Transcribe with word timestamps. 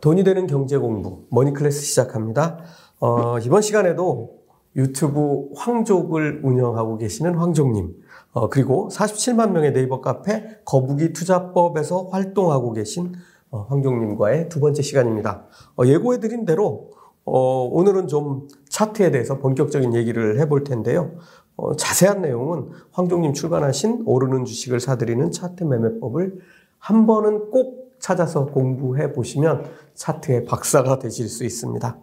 돈이 0.00 0.24
되는 0.24 0.46
경제 0.46 0.78
공부 0.78 1.24
머니클래스 1.30 1.82
시작합니다. 1.82 2.58
어, 3.00 3.38
이번 3.38 3.60
시간에도 3.62 4.40
유튜브 4.76 5.48
황족을 5.54 6.40
운영하고 6.42 6.96
계시는 6.96 7.34
황족님, 7.34 7.94
어, 8.32 8.48
그리고 8.48 8.88
47만 8.90 9.50
명의 9.50 9.72
네이버 9.72 10.00
카페 10.00 10.58
거북이 10.64 11.12
투자법에서 11.12 12.08
활동하고 12.12 12.72
계신 12.72 13.12
어, 13.50 13.66
황족님과의 13.68 14.48
두 14.48 14.60
번째 14.60 14.80
시간입니다. 14.80 15.46
어, 15.76 15.84
예고해드린 15.84 16.44
대로 16.44 16.90
어, 17.24 17.64
오늘은 17.64 18.08
좀 18.08 18.48
차트에 18.68 19.10
대해서 19.10 19.38
본격적인 19.38 19.94
얘기를 19.94 20.38
해볼 20.40 20.64
텐데요. 20.64 21.12
어, 21.56 21.76
자세한 21.76 22.22
내용은 22.22 22.70
황족님 22.92 23.34
출간하신 23.34 24.04
오르는 24.06 24.44
주식을 24.44 24.80
사들이는 24.80 25.30
차트 25.30 25.64
매매법을 25.64 26.38
한 26.78 27.06
번은 27.06 27.50
꼭 27.50 27.79
찾아서 28.00 28.46
공부해 28.46 29.12
보시면 29.12 29.64
차트의 29.94 30.44
박사가 30.44 30.98
되실 30.98 31.28
수 31.28 31.44
있습니다. 31.44 31.98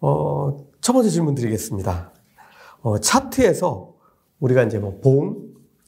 어, 0.00 0.56
첫 0.80 0.92
번째 0.92 1.08
질문 1.08 1.34
드리겠습니다. 1.34 2.12
어, 2.82 2.98
차트에서 2.98 3.94
우리가 4.40 4.64
이제 4.64 4.78
뭐 4.78 4.98
봉, 5.02 5.38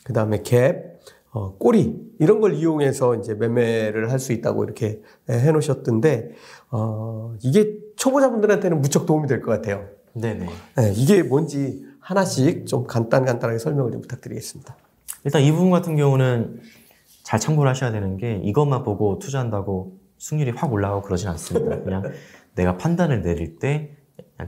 그 0.05 0.12
다음에 0.12 0.39
갭, 0.43 0.89
어, 1.33 1.55
꼬리 1.59 2.01
이런 2.19 2.41
걸 2.41 2.55
이용해서 2.55 3.17
이제 3.17 3.35
매매를 3.35 4.11
할 4.11 4.19
수 4.19 4.33
있다고 4.33 4.65
이렇게 4.65 5.03
해 5.29 5.53
놓으셨던데 5.53 6.31
어, 6.71 7.35
이게 7.43 7.77
초보자분들한테는 7.97 8.81
무척 8.81 9.05
도움이 9.07 9.29
될 9.29 9.43
것 9.43 9.51
같아요. 9.51 9.87
네네. 10.15 10.47
네, 10.77 10.93
이게 10.97 11.23
뭔지 11.23 11.85
하나씩 12.01 12.67
좀 12.67 12.87
간단 12.87 13.25
간단하게 13.25 13.59
설명을 13.59 13.93
좀 13.93 14.01
부탁드리겠습니다. 14.01 14.77
일단 15.25 15.43
이 15.43 15.53
부분 15.53 15.71
같은 15.71 15.97
경우는 15.97 16.61
잘 17.29 17.39
참고를 17.39 17.69
하셔야 17.69 17.93
되는 17.93 18.17
게 18.17 18.41
이것만 18.43 18.84
보고 18.84 19.19
투자한다고 19.19 19.98
승률이 20.17 20.53
확 20.53 20.73
올라가고 20.73 21.03
그러진 21.03 21.29
않습니다. 21.29 21.83
그냥 21.85 22.03
내가 22.55 22.79
판단을 22.79 23.20
내릴 23.20 23.59
때 23.59 23.98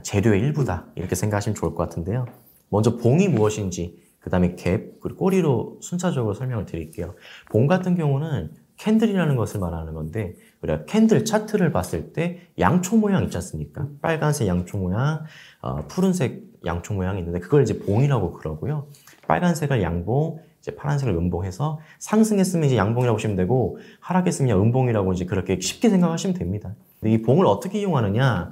재료의 0.01 0.39
일부다 0.39 0.87
이렇게 0.95 1.13
생각하시면 1.13 1.53
좋을 1.53 1.75
것 1.75 1.83
같은데요. 1.83 2.25
먼저 2.69 2.97
봉이 2.97 3.27
무엇인지 3.27 3.99
그 4.17 4.31
다음에 4.31 4.55
갭 4.55 4.99
그리고 4.99 5.19
꼬리로 5.19 5.77
순차적으로 5.79 6.33
설명을 6.33 6.65
드릴게요. 6.65 7.13
봉 7.51 7.67
같은 7.67 7.93
경우는 7.93 8.49
candle이라는 8.77 9.35
것을 9.35 9.59
말하는 9.59 9.93
건데 9.93 10.33
우리가 10.63 10.85
candle 10.85 11.23
차트를 11.23 11.71
봤을 11.71 12.13
때 12.13 12.47
양초 12.57 12.97
모양 12.97 13.23
있지 13.25 13.37
않습니까? 13.37 13.89
빨간색 14.01 14.47
양초 14.47 14.79
모양, 14.79 15.23
어, 15.61 15.85
푸른색 15.87 16.45
양초 16.65 16.95
모양이 16.95 17.19
있는데 17.19 17.41
그걸 17.41 17.61
이제 17.61 17.77
봉이라고 17.77 18.33
그러고요. 18.33 18.87
빨간색을 19.27 19.83
양봉, 19.83 20.39
이제 20.61 20.75
파란색을 20.75 21.13
음봉해서 21.13 21.79
상승했으면 21.99 22.65
이제 22.65 22.77
양봉이라고 22.77 23.15
보시면 23.15 23.35
되고 23.35 23.77
하락했으면 23.99 24.59
음봉이라고 24.59 25.11
이제 25.13 25.25
그렇게 25.25 25.59
쉽게 25.59 25.89
생각하시면 25.89 26.35
됩니다. 26.37 26.75
근데 26.99 27.13
이 27.15 27.21
봉을 27.21 27.45
어떻게 27.47 27.79
이용하느냐? 27.79 28.51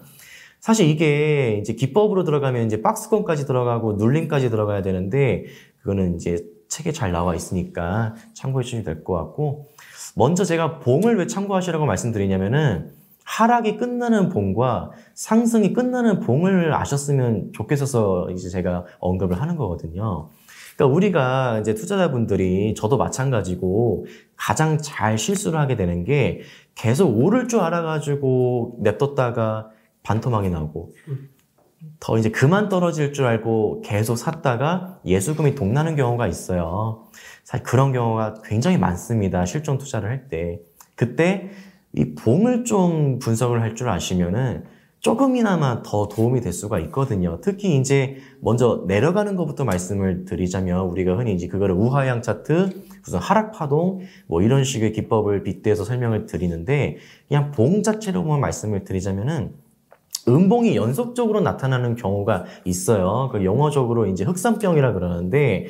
사실 0.59 0.89
이게 0.89 1.57
이제 1.61 1.73
기법으로 1.73 2.23
들어가면 2.23 2.65
이제 2.65 2.81
박스권까지 2.81 3.45
들어가고 3.45 3.93
눌림까지 3.93 4.49
들어가야 4.49 4.81
되는데 4.81 5.45
그거는 5.81 6.15
이제 6.15 6.43
책에 6.67 6.91
잘 6.91 7.11
나와 7.11 7.35
있으니까 7.35 8.15
참고해 8.33 8.63
주시면 8.63 8.83
될 8.85 9.03
것 9.03 9.13
같고 9.13 9.67
먼저 10.15 10.43
제가 10.43 10.79
봉을 10.79 11.17
왜 11.17 11.27
참고하시라고 11.27 11.85
말씀드리냐면은 11.85 12.91
하락이 13.23 13.77
끝나는 13.77 14.29
봉과 14.29 14.91
상승이 15.13 15.73
끝나는 15.73 16.19
봉을 16.19 16.73
아셨으면 16.73 17.51
좋겠어서 17.53 18.31
이제 18.31 18.49
제가 18.49 18.85
언급을 18.99 19.39
하는 19.39 19.55
거거든요. 19.55 20.29
그러니까 20.79 20.85
우리가 20.95 21.59
이제 21.59 21.73
투자자분들이 21.75 22.73
저도 22.73 22.95
마찬가지고 22.97 24.05
가장 24.37 24.77
잘 24.77 25.17
실수를 25.17 25.59
하게 25.59 25.75
되는 25.75 26.05
게 26.05 26.39
계속 26.73 27.09
오를 27.09 27.49
줄 27.49 27.59
알아가지고 27.59 28.77
냅뒀다가 28.79 29.71
반토막이 30.03 30.49
나고 30.49 30.93
더 31.99 32.17
이제 32.17 32.29
그만 32.29 32.69
떨어질 32.69 33.11
줄 33.11 33.25
알고 33.25 33.81
계속 33.81 34.15
샀다가 34.15 34.99
예수금이 35.05 35.55
동나는 35.55 35.97
경우가 35.97 36.27
있어요. 36.27 37.03
사실 37.43 37.65
그런 37.65 37.91
경우가 37.91 38.35
굉장히 38.45 38.77
많습니다. 38.77 39.45
실전 39.45 39.77
투자를 39.77 40.09
할 40.09 40.29
때. 40.29 40.61
그때 40.95 41.49
이 41.93 42.15
봉을 42.15 42.63
좀 42.63 43.19
분석을 43.19 43.61
할 43.61 43.75
줄 43.75 43.89
아시면은 43.89 44.63
조금이나마 44.99 45.81
더 45.81 46.07
도움이 46.07 46.41
될 46.41 46.51
수가 46.51 46.79
있거든요. 46.79 47.39
특히 47.41 47.77
이제 47.77 48.17
먼저 48.41 48.83
내려가는 48.87 49.35
것부터 49.35 49.63
말씀을 49.63 50.25
드리자면 50.25 50.87
우리가 50.87 51.17
흔히 51.17 51.33
이제 51.33 51.47
그거를 51.47 51.75
우하향 51.75 52.21
차트, 52.21 52.69
무슨 53.03 53.19
하락 53.19 53.53
파동 53.53 54.01
뭐 54.27 54.41
이런 54.41 54.63
식의 54.63 54.91
기법을 54.91 55.43
빗대서 55.43 55.85
설명을 55.85 56.25
드리는데 56.25 56.97
그냥 57.27 57.51
봉 57.51 57.81
자체로만 57.81 58.41
말씀을 58.41 58.83
드리자면은 58.83 59.53
음봉이 60.27 60.75
연속적으로 60.75 61.39
나타나는 61.39 61.95
경우가 61.95 62.43
있어요. 62.65 63.29
그 63.31 63.45
영어적으로 63.45 64.05
이제 64.05 64.25
흑산병이라 64.25 64.93
그러는데 64.93 65.67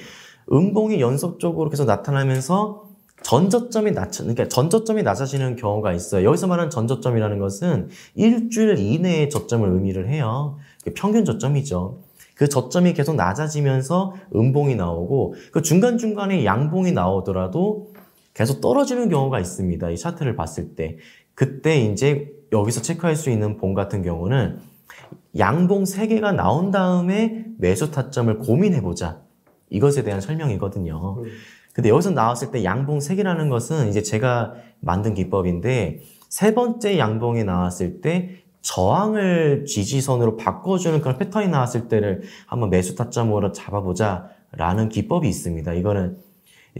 음봉이 0.51 0.99
연속적으로 0.99 1.69
계속 1.69 1.85
나타나면서 1.85 2.88
전저점이 3.23 3.91
낮춰, 3.91 4.23
그러니까 4.23 4.47
전저점이 4.47 5.03
낮아지는 5.03 5.55
경우가 5.55 5.93
있어요. 5.93 6.25
여기서 6.25 6.47
말하는 6.47 6.69
전저점이라는 6.69 7.39
것은 7.39 7.89
일주일 8.15 8.77
이내의 8.79 9.29
저점을 9.29 9.67
의미를 9.69 10.09
해요. 10.09 10.57
평균 10.95 11.25
저점이죠. 11.25 11.99
그 12.35 12.47
저점이 12.47 12.93
계속 12.93 13.15
낮아지면서 13.15 14.15
음봉이 14.33 14.75
나오고 14.75 15.35
그 15.51 15.61
중간중간에 15.61 16.45
양봉이 16.45 16.93
나오더라도 16.93 17.91
계속 18.33 18.61
떨어지는 18.61 19.09
경우가 19.09 19.39
있습니다. 19.39 19.89
이 19.89 19.97
차트를 19.97 20.35
봤을 20.35 20.75
때. 20.75 20.97
그때 21.35 21.79
이제 21.81 22.31
여기서 22.53 22.81
체크할 22.81 23.15
수 23.15 23.29
있는 23.29 23.57
봉 23.57 23.73
같은 23.73 24.01
경우는 24.01 24.59
양봉 25.37 25.83
3개가 25.83 26.33
나온 26.33 26.71
다음에 26.71 27.45
매수 27.57 27.91
타점을 27.91 28.39
고민해보자. 28.39 29.21
이것에 29.69 30.03
대한 30.03 30.21
설명이거든요. 30.21 31.17
음. 31.19 31.29
근데 31.73 31.89
여기서 31.89 32.11
나왔을 32.11 32.51
때 32.51 32.63
양봉 32.63 32.99
3개라는 32.99 33.49
것은 33.49 33.89
이제 33.89 34.01
제가 34.01 34.53
만든 34.79 35.13
기법인데 35.13 36.01
세 36.29 36.53
번째 36.53 36.97
양봉이 36.97 37.43
나왔을 37.43 38.01
때 38.01 38.43
저항을 38.61 39.65
지지선으로 39.65 40.35
바꿔주는 40.35 40.99
그런 41.01 41.17
패턴이 41.17 41.47
나왔을 41.47 41.87
때를 41.87 42.23
한번 42.45 42.69
매수 42.69 42.95
타점으로 42.95 43.51
잡아보자 43.51 44.29
라는 44.51 44.89
기법이 44.89 45.27
있습니다. 45.29 45.73
이거는 45.73 46.17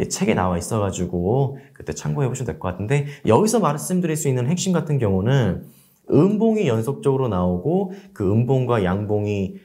책에 0.10 0.34
나와 0.34 0.58
있어가지고 0.58 1.58
그때 1.74 1.94
참고해 1.94 2.28
보시면 2.28 2.46
될 2.46 2.60
것 2.60 2.70
같은데 2.70 3.08
여기서 3.26 3.60
말씀드릴 3.60 4.16
수 4.16 4.28
있는 4.28 4.48
핵심 4.48 4.72
같은 4.74 4.98
경우는 4.98 5.66
음봉이 6.12 6.68
연속적으로 6.68 7.28
나오고 7.28 7.94
그 8.14 8.30
음봉과 8.30 8.84
양봉이 8.84 9.56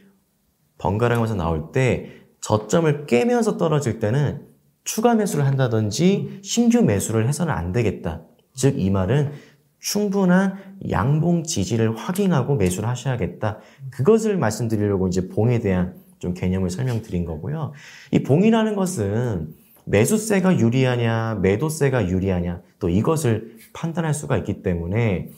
번갈아가면서 0.79 1.35
나올 1.35 1.73
때 1.73 2.11
저점을 2.41 3.07
깨면서 3.07 3.57
떨어질 3.57 3.99
때는 3.99 4.54
추가 4.85 5.15
매수를 5.15 5.47
한다든지 5.47 6.41
신규 6.43 6.83
매수를 6.83 7.27
해서는 7.27 7.53
안 7.53 7.73
되겠다. 7.73 8.23
즉 8.55 8.79
이 8.79 8.91
말은 8.91 9.33
충분한 9.81 10.57
양봉 10.91 11.43
지지를 11.43 11.95
확인하고 11.95 12.57
매수를 12.57 12.89
하셔야겠다. 12.89 13.59
그것을 13.91 14.39
말씀드리려고 14.39 15.09
이제 15.09 15.29
봉에 15.29 15.59
대한 15.59 15.95
좀 16.19 16.33
개념을 16.33 16.71
설명드린 16.71 17.27
거고요. 17.27 17.73
이 18.11 18.23
봉이라는 18.23 18.75
것은 18.77 19.53
매수세가 19.85 20.59
유리하냐, 20.59 21.41
매도세가 21.43 22.09
유리하냐, 22.09 22.63
또 22.79 22.89
이것을 22.89 23.59
판단할 23.75 24.15
수가 24.15 24.39
있기 24.39 24.63
때문에 24.63 25.29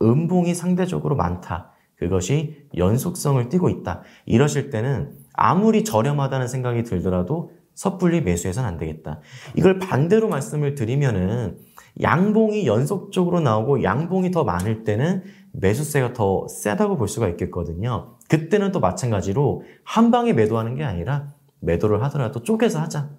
음봉이 0.00 0.54
상대적으로 0.54 1.16
많다. 1.16 1.72
그것이 1.96 2.68
연속성을 2.76 3.48
띠고 3.48 3.68
있다. 3.68 4.02
이러실 4.26 4.70
때는 4.70 5.10
아무리 5.32 5.82
저렴하다는 5.82 6.46
생각이 6.46 6.84
들더라도 6.84 7.50
섣불리 7.78 8.22
매수해서는 8.22 8.68
안 8.68 8.76
되겠다. 8.76 9.20
이걸 9.54 9.78
반대로 9.78 10.28
말씀을 10.28 10.74
드리면은 10.74 11.58
양봉이 12.02 12.66
연속적으로 12.66 13.38
나오고 13.38 13.84
양봉이 13.84 14.32
더 14.32 14.42
많을 14.42 14.82
때는 14.82 15.22
매수세가 15.52 16.12
더 16.12 16.48
세다고 16.48 16.96
볼 16.96 17.06
수가 17.06 17.28
있겠거든요. 17.28 18.16
그때는 18.28 18.72
또 18.72 18.80
마찬가지로 18.80 19.62
한 19.84 20.10
방에 20.10 20.32
매도하는 20.32 20.74
게 20.74 20.82
아니라 20.82 21.28
매도를 21.60 22.02
하더라도 22.02 22.42
쪼개서 22.42 22.80
하자. 22.80 23.10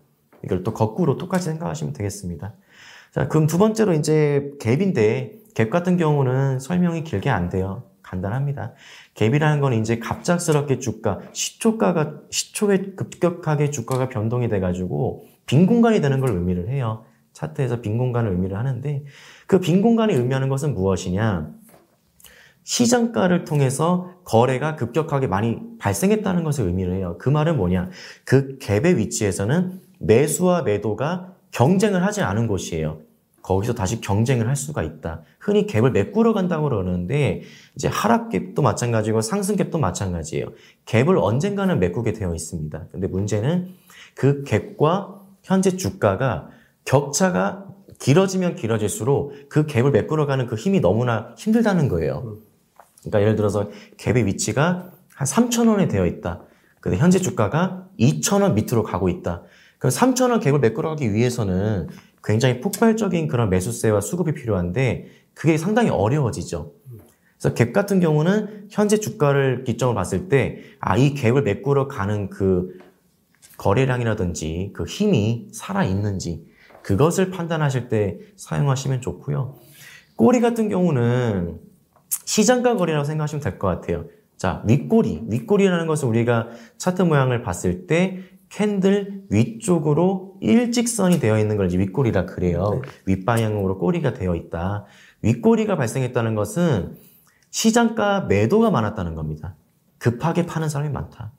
이걸 0.44 0.64
또 0.64 0.74
거꾸로 0.74 1.18
똑같이 1.18 1.46
생각하시면 1.46 1.94
되겠습니다. 1.94 2.54
자, 3.14 3.30
그럼 3.30 3.48
두 3.48 3.60
번째로 3.60 3.94
이제 3.94 4.52
갭인데 4.60 5.54
갭 5.54 5.70
같은 5.70 5.96
경우는 5.96 6.60
설명이 6.60 7.06
길게 7.06 7.30
안 7.30 7.48
돼요. 7.48 7.89
간단합니다. 8.10 8.74
갭이라는 9.14 9.62
건 9.62 9.74
이제 9.74 10.00
갑작스럽게 10.00 10.80
주가, 10.80 11.20
시초가가, 11.32 12.22
시초에 12.32 12.94
급격하게 12.96 13.70
주가가 13.70 14.10
변동이 14.10 14.50
돼가지고 14.50 15.26
빈 15.46 15.68
공간이 15.68 16.02
되는 16.02 16.20
걸 16.20 16.32
의미를 16.32 16.70
해요. 16.70 17.06
차트에서 17.34 17.82
빈 17.82 17.98
공간을 17.98 18.32
의미를 18.32 18.58
하는데 18.58 19.04
그 19.48 19.60
빈 19.60 19.82
공간이 19.82 20.14
의미하는 20.14 20.50
것은 20.50 20.74
무엇이냐? 20.74 21.52
시장가를 22.64 23.46
통해서 23.46 24.14
거래가 24.26 24.76
급격하게 24.76 25.28
많이 25.28 25.58
발생했다는 25.80 26.44
것을 26.44 26.66
의미를 26.66 26.94
해요. 26.96 27.18
그 27.20 27.30
말은 27.30 27.58
뭐냐? 27.58 27.90
그 28.26 28.58
갭의 28.60 28.98
위치에서는 28.98 29.80
매수와 30.00 30.64
매도가 30.64 31.34
경쟁을 31.52 32.04
하지 32.06 32.22
않은 32.22 32.48
곳이에요. 32.48 33.02
거기서 33.42 33.74
다시 33.74 34.02
경쟁을 34.02 34.48
할 34.48 34.56
수가 34.56 34.84
있다. 34.84 35.22
흔히 35.40 35.66
갭을 35.66 35.92
메꾸러 35.92 36.34
간다고 36.34 36.70
그러는데 36.70 37.42
이제 37.76 37.88
하락 37.88 38.30
갭도 38.30 38.62
마찬가지고 38.62 39.22
상승 39.22 39.56
갭도 39.56 39.80
마찬가지예요. 39.80 40.48
갭을 40.86 41.22
언젠가는 41.22 41.80
메꾸게 41.80 42.14
되어 42.14 42.34
있습니다. 42.34 42.88
근데 42.92 43.08
문제는 43.08 43.70
그 44.16 44.44
갭과 44.44 45.20
현재 45.44 45.78
주가가 45.78 46.50
격차가 46.86 47.66
길어지면 48.00 48.56
길어질수록 48.56 49.50
그 49.50 49.66
갭을 49.66 49.92
메꾸러 49.92 50.26
가는 50.26 50.48
그 50.48 50.56
힘이 50.56 50.80
너무나 50.80 51.34
힘들다는 51.38 51.90
거예요. 51.90 52.38
그러니까 53.02 53.22
예를 53.22 53.36
들어서 53.36 53.70
갭의 53.98 54.26
위치가 54.26 54.92
한 55.16 55.28
3,000원에 55.28 55.90
되어 55.90 56.06
있다. 56.06 56.42
근데 56.80 56.98
현재 56.98 57.20
주가가 57.20 57.88
2,000원 58.00 58.54
밑으로 58.54 58.84
가고 58.84 59.10
있다. 59.10 59.44
그럼 59.78 59.92
3,000원 59.92 60.42
갭을 60.42 60.60
메꾸러 60.60 60.90
가기 60.90 61.14
위해서는 61.14 61.90
굉장히 62.24 62.62
폭발적인 62.62 63.28
그런 63.28 63.50
매수세와 63.50 64.02
수급이 64.02 64.34
필요한데 64.34 65.08
그게 65.34 65.58
상당히 65.58 65.90
어려워지죠. 65.90 66.74
그래서 67.40 67.56
갭 67.56 67.72
같은 67.72 68.00
경우는 68.02 68.68
현재 68.70 68.98
주가를 68.98 69.64
기점으로 69.64 69.96
봤을 69.96 70.28
때, 70.28 70.60
아, 70.82 70.98
이 70.98 71.14
갭을 71.14 71.44
메꾸러 71.44 71.88
가는 71.88 72.30
그 72.30 72.78
거래량이라든지 73.58 74.72
그 74.74 74.84
힘이 74.84 75.48
살아있는지, 75.54 76.46
그것을 76.84 77.30
판단하실 77.32 77.88
때 77.88 78.20
사용하시면 78.36 79.00
좋고요. 79.02 79.56
꼬리 80.18 80.42
같은 80.42 80.68
경우는 80.68 81.60
시장가 82.26 82.76
거래라고 82.76 83.06
생각하시면 83.06 83.42
될 83.42 83.58
것 83.58 83.68
같아요. 83.68 84.06
자, 84.36 84.64
윗꼬리. 84.68 85.24
윗꼬리라는 85.30 85.88
것은 85.88 86.08
우리가 86.08 86.48
차트 86.78 87.02
모양을 87.04 87.42
봤을 87.42 87.88
때 87.88 88.20
캔들 88.50 89.24
위쪽으로 89.30 90.38
일직선이 90.42 91.20
되어 91.20 91.40
있는 91.40 91.56
걸 91.58 91.68
이제 91.68 91.78
윗꼬리라 91.78 92.26
그래요. 92.26 92.82
네. 92.84 92.90
윗방향으로 93.06 93.78
꼬리가 93.78 94.14
되어 94.14 94.36
있다. 94.36 94.86
윗꼬리가 95.22 95.76
발생했다는 95.76 96.36
것은 96.36 96.96
시장가 97.52 98.22
매도가 98.22 98.72
많았다는 98.72 99.16
겁니다. 99.16 99.56
급하게 99.98 100.46
파는 100.46 100.70
사람이 100.70 100.92
많다. 100.92 101.34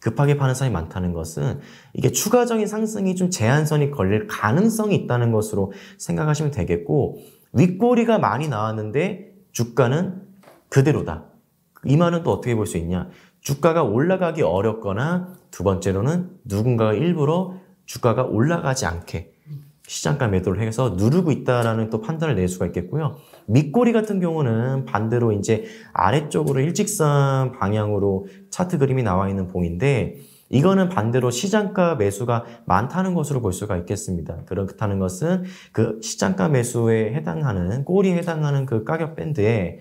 급하게 0.00 0.38
파는 0.38 0.54
사람이 0.54 0.72
많다는 0.72 1.12
것은 1.12 1.60
이게 1.92 2.10
추가적인 2.10 2.66
상승이 2.66 3.14
좀 3.16 3.28
제한선이 3.28 3.90
걸릴 3.90 4.26
가능성이 4.26 4.94
있다는 4.96 5.30
것으로 5.32 5.72
생각하시면 5.98 6.52
되겠고 6.52 7.18
윗꼬리가 7.52 8.18
많이 8.18 8.48
나왔는데 8.48 9.34
주가는 9.52 10.22
그대로다. 10.70 11.26
이 11.84 11.96
말은 11.96 12.22
또 12.22 12.32
어떻게 12.32 12.54
볼 12.54 12.66
수 12.66 12.78
있냐? 12.78 13.08
주가가 13.40 13.82
올라가기 13.82 14.42
어렵거나 14.42 15.34
두 15.50 15.64
번째로는 15.64 16.30
누군가가 16.44 16.92
일부러 16.92 17.54
주가가 17.86 18.24
올라가지 18.24 18.86
않게 18.86 19.32
시장가 19.90 20.28
매도를 20.28 20.62
해서 20.62 20.94
누르고 20.96 21.32
있다라는 21.32 21.90
또 21.90 22.00
판단을 22.00 22.36
낼 22.36 22.46
수가 22.46 22.66
있겠고요. 22.66 23.16
밑꼬리 23.46 23.92
같은 23.92 24.20
경우는 24.20 24.84
반대로 24.84 25.32
이제 25.32 25.64
아래쪽으로 25.92 26.60
일직선 26.60 27.50
방향으로 27.50 28.28
차트 28.50 28.78
그림이 28.78 29.02
나와 29.02 29.28
있는 29.28 29.48
봉인데 29.48 30.14
이거는 30.48 30.90
반대로 30.90 31.32
시장가 31.32 31.96
매수가 31.96 32.44
많다는 32.66 33.14
것으로 33.14 33.40
볼 33.40 33.52
수가 33.52 33.76
있겠습니다. 33.78 34.44
그렇다는 34.46 35.00
것은 35.00 35.44
그 35.72 35.98
시장가 36.02 36.48
매수에 36.48 37.12
해당하는 37.14 37.84
꼬리에 37.84 38.14
해당하는 38.14 38.66
그 38.66 38.84
가격 38.84 39.16
밴드에 39.16 39.80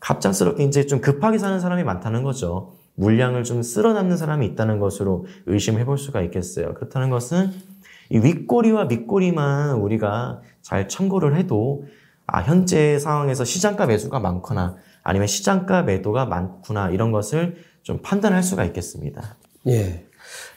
갑작스럽게 0.00 0.64
이제 0.64 0.86
좀 0.86 1.00
급하게 1.00 1.38
사는 1.38 1.60
사람이 1.60 1.84
많다는 1.84 2.24
거죠. 2.24 2.72
물량을 2.94 3.44
좀 3.44 3.62
쓸어남는 3.62 4.16
사람이 4.16 4.46
있다는 4.46 4.78
것으로 4.78 5.26
의심해 5.46 5.84
볼 5.84 5.98
수가 5.98 6.20
있겠어요. 6.22 6.74
그렇다는 6.74 7.10
것은 7.10 7.50
이 8.10 8.18
윗꼬리와 8.18 8.86
밑꼬리만 8.86 9.76
우리가 9.76 10.40
잘 10.62 10.88
참고를 10.88 11.36
해도 11.36 11.84
아, 12.26 12.42
현재 12.42 12.98
상황에서 12.98 13.44
시장가 13.44 13.86
매수가 13.86 14.18
많거나 14.20 14.76
아니면 15.02 15.26
시장가 15.26 15.82
매도가 15.82 16.26
많구나 16.26 16.90
이런 16.90 17.10
것을 17.10 17.56
좀 17.82 18.00
판단할 18.02 18.42
수가 18.42 18.64
있겠습니다. 18.66 19.36
예. 19.66 20.06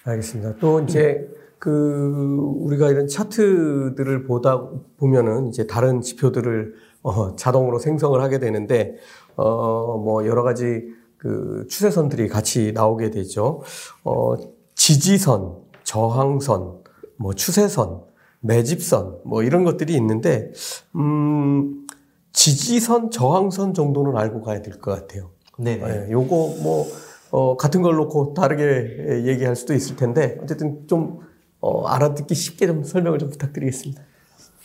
알겠습니다. 0.04 0.56
또 0.60 0.82
이제 0.82 1.28
그 1.58 2.38
우리가 2.60 2.90
이런 2.90 3.08
차트들을 3.08 4.24
보다 4.26 4.62
보면은 4.98 5.48
이제 5.48 5.66
다른 5.66 6.02
지표들을 6.02 6.74
어, 7.04 7.36
자동으로 7.36 7.80
생성을 7.80 8.22
하게 8.22 8.40
되는데 8.40 8.96
어, 9.36 9.98
뭐 9.98 10.26
여러 10.28 10.44
가지 10.44 10.84
그 11.24 11.66
추세선들이 11.70 12.28
같이 12.28 12.74
나오게 12.74 13.10
되죠. 13.10 13.62
어, 14.04 14.36
지지선, 14.75 15.56
저항선, 15.86 16.84
뭐 17.16 17.34
추세선, 17.34 18.02
매집선, 18.42 19.20
뭐 19.24 19.42
이런 19.42 19.64
것들이 19.64 19.96
있는데, 19.96 20.52
음, 20.98 21.88
지지선, 22.34 23.10
저항선 23.10 23.74
정도는 23.74 24.18
알고 24.18 24.42
가야 24.42 24.62
될 24.62 24.81
것 24.81 24.92
같아요. 24.92 25.30
네. 25.58 25.78
네. 25.78 26.12
요거 26.12 26.58
뭐, 26.62 26.86
어, 27.31 27.56
같은 27.56 27.81
걸 27.81 27.96
놓고 27.96 28.34
다르게 28.34 29.24
얘기할 29.25 29.56
수도 29.56 29.74
있을 29.74 29.96
텐데, 29.96 30.38
어쨌든 30.44 30.86
좀, 30.88 31.20
어, 31.62 31.86
알아듣기 31.88 32.36
쉽게 32.36 32.68
좀 32.68 32.84
설명을 32.84 33.18
좀 33.18 33.30
부탁드리겠습니다. 33.30 34.02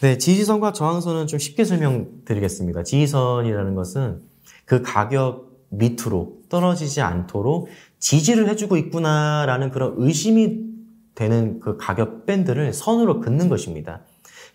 네, 0.01 0.19
지지선과 0.19 0.73
저항선은 0.73 1.29
좀 1.29 1.39
쉽게 1.39 1.65
설명드리겠습니다. 1.65 2.83
지지선이라는 2.83 3.77
것은 3.77 4.23
그 4.65 4.83
가격 4.83 5.48
밑으로 5.71 6.39
떨어지지 6.49 7.01
않도록 7.01 7.69
지지를 7.99 8.49
해주고 8.49 8.77
있구나라는 8.77 9.71
그런 9.71 9.95
의심이 9.97 10.67
되는 11.15 11.61
그 11.61 11.77
가격 11.77 12.27
밴드를 12.27 12.73
선으로 12.73 13.21
긋는 13.21 13.49
것입니다. 13.49 14.03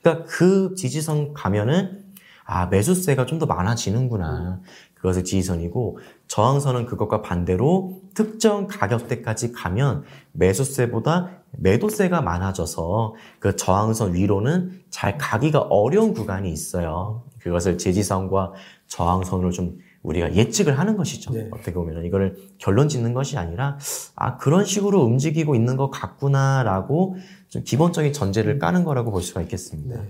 그러니까 0.01 0.25
그 0.27 0.75
지지선 0.75 1.33
가면은 1.33 2.04
아 2.45 2.65
매수세가 2.68 3.25
좀 3.25 3.39
더 3.39 3.45
많아지는구나. 3.45 4.62
그것을 4.95 5.25
지지선이고 5.25 6.00
저항선은 6.27 6.86
그것과 6.86 7.21
반대로 7.21 8.01
특정 8.13 8.68
가격대까지 8.68 9.51
가면 9.51 10.04
매수세보다 10.31 11.42
매도세가 11.51 12.21
많아져서 12.21 13.15
그 13.39 13.57
저항선 13.57 14.13
위로는 14.13 14.81
잘 14.89 15.18
가기가 15.18 15.60
어려운 15.60 16.13
구간이 16.13 16.50
있어요. 16.50 17.24
그것을 17.39 17.77
지지선과 17.77 18.54
저항선으로 18.88 19.51
좀 19.51 19.80
우리가 20.03 20.35
예측을 20.35 20.77
하는 20.77 20.97
것이죠. 20.97 21.33
네. 21.33 21.50
어떻게 21.51 21.73
보면 21.73 22.05
이거를 22.05 22.35
결론 22.57 22.89
짓는 22.89 23.13
것이 23.13 23.38
아니라 23.38 23.77
아 24.15 24.38
그런 24.38 24.65
식으로 24.65 25.01
움직이고 25.01 25.55
있는 25.55 25.77
것 25.77 25.89
같구나라고 25.89 27.15
좀 27.50 27.63
기본적인 27.63 28.13
전제를 28.13 28.59
까는 28.59 28.83
거라고 28.83 29.11
볼 29.11 29.21
수가 29.21 29.41
있겠습니다. 29.41 30.01
네. 30.01 30.07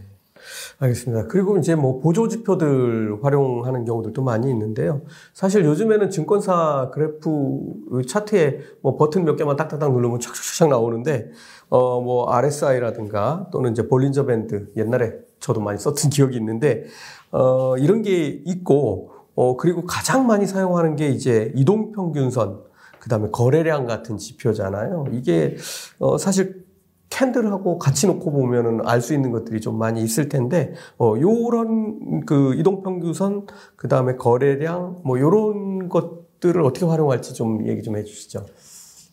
알겠습니다. 0.79 1.27
그리고 1.27 1.57
이제 1.57 1.75
뭐 1.75 1.99
보조 1.99 2.27
지표들 2.27 3.23
활용하는 3.23 3.85
경우들도 3.85 4.21
많이 4.21 4.49
있는데요. 4.49 5.01
사실 5.33 5.63
요즘에는 5.63 6.09
증권사 6.09 6.91
그래프 6.93 8.01
차트에 8.07 8.59
뭐 8.81 8.97
버튼 8.97 9.23
몇 9.23 9.35
개만 9.37 9.55
딱딱딱 9.55 9.93
누르면 9.93 10.19
착착착 10.19 10.69
나오는데 10.69 11.31
어 11.69 12.01
뭐 12.01 12.29
RSI라든가 12.31 13.47
또는 13.51 13.71
이제 13.71 13.87
볼린저 13.87 14.25
밴드 14.25 14.67
옛날에 14.75 15.13
저도 15.39 15.61
많이 15.61 15.79
썼던 15.79 16.09
기억이 16.11 16.35
있는데 16.37 16.85
어 17.31 17.77
이런 17.77 18.01
게 18.01 18.27
있고 18.45 19.12
어, 19.35 19.57
그리고 19.57 19.85
가장 19.85 20.27
많이 20.27 20.45
사용하는 20.45 20.95
게 20.95 21.09
이제 21.09 21.51
이동평균선, 21.55 22.61
그 22.99 23.09
다음에 23.09 23.29
거래량 23.31 23.85
같은 23.85 24.17
지표잖아요. 24.17 25.05
이게, 25.11 25.55
어, 25.99 26.17
사실 26.17 26.63
캔들하고 27.09 27.77
같이 27.77 28.07
놓고 28.07 28.31
보면은 28.31 28.87
알 28.87 29.01
수 29.01 29.13
있는 29.13 29.31
것들이 29.31 29.61
좀 29.61 29.77
많이 29.77 30.01
있을 30.01 30.29
텐데, 30.29 30.73
어, 30.97 31.15
요런 31.19 32.25
그 32.25 32.55
이동평균선, 32.55 33.47
그 33.75 33.87
다음에 33.87 34.15
거래량, 34.15 35.01
뭐 35.03 35.19
요런 35.19 35.89
것들을 35.89 36.61
어떻게 36.63 36.85
활용할지 36.85 37.33
좀 37.33 37.67
얘기 37.67 37.83
좀 37.83 37.97
해주시죠. 37.97 38.45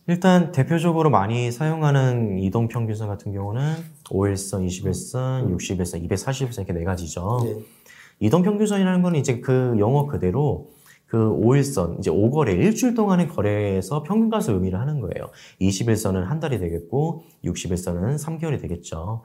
일단 0.06 0.50
대표적으로 0.50 1.10
많이 1.10 1.52
사용하는 1.52 2.38
이동 2.38 2.68
평균선 2.68 3.06
같은 3.06 3.32
경우는 3.32 3.62
5일선, 4.04 4.66
21선, 4.66 5.54
60일선, 5.56 6.08
240일선 6.08 6.58
이렇게 6.58 6.72
네 6.72 6.84
가지죠. 6.84 7.40
네. 7.44 7.56
이동 8.20 8.42
평균선이라는 8.42 9.02
건 9.02 9.16
이제 9.16 9.40
그 9.40 9.74
영어 9.78 10.06
그대로 10.06 10.68
그 11.06 11.16
5일선, 11.16 11.98
이제 11.98 12.10
5거래, 12.10 12.50
일주일 12.50 12.94
동안의 12.94 13.26
거래에서 13.28 14.04
평균값을 14.04 14.54
의미를 14.54 14.78
하는 14.78 15.00
거예요. 15.00 15.30
20일선은 15.60 16.22
한 16.22 16.38
달이 16.38 16.60
되겠고, 16.60 17.24
60일선은 17.44 18.16
3개월이 18.16 18.60
되겠죠. 18.60 19.24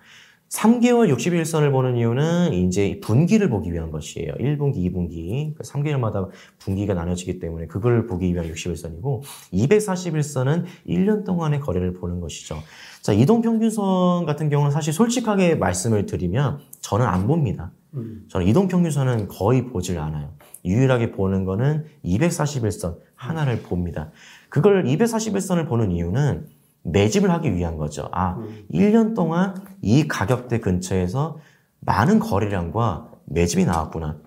3개월 0.49 1.13
60일선을 1.15 1.71
보는 1.71 1.97
이유는 1.97 2.53
이제 2.53 2.99
분기를 3.03 3.49
보기 3.49 3.71
위한 3.71 3.91
것이에요. 3.91 4.33
1분기, 4.33 4.77
2분기. 4.77 5.55
3개월마다 5.57 6.29
분기가 6.57 6.95
나눠지기 6.95 7.37
때문에 7.37 7.67
그걸 7.67 8.07
보기 8.07 8.33
위한 8.33 8.47
60일선이고, 8.51 9.21
241선은 9.53 10.65
1년 10.87 11.23
동안의 11.23 11.59
거래를 11.59 11.93
보는 11.93 12.19
것이죠. 12.19 12.57
자, 13.03 13.13
이동평균선 13.13 14.25
같은 14.25 14.49
경우는 14.49 14.71
사실 14.71 14.91
솔직하게 14.91 15.55
말씀을 15.55 16.07
드리면 16.07 16.59
저는 16.81 17.05
안 17.05 17.27
봅니다. 17.27 17.71
음. 17.95 18.25
저는 18.29 18.47
이동평균선은 18.47 19.27
거의 19.27 19.65
보질 19.65 19.99
않아요. 19.99 20.33
유일하게 20.63 21.11
보는 21.11 21.45
거는 21.45 21.85
241선 22.03 22.97
하나를 23.15 23.61
봅니다. 23.61 24.11
그걸 24.49 24.83
241선을 24.83 25.67
보는 25.67 25.91
이유는 25.91 26.47
매집을 26.83 27.29
하기 27.31 27.55
위한 27.55 27.77
거죠. 27.77 28.09
아, 28.11 28.35
음. 28.35 28.65
1년 28.71 29.15
동안 29.15 29.55
이 29.81 30.07
가격대 30.07 30.59
근처에서 30.59 31.39
많은 31.79 32.19
거래량과 32.19 33.11
매집이 33.25 33.65
나왔구나. 33.65 34.17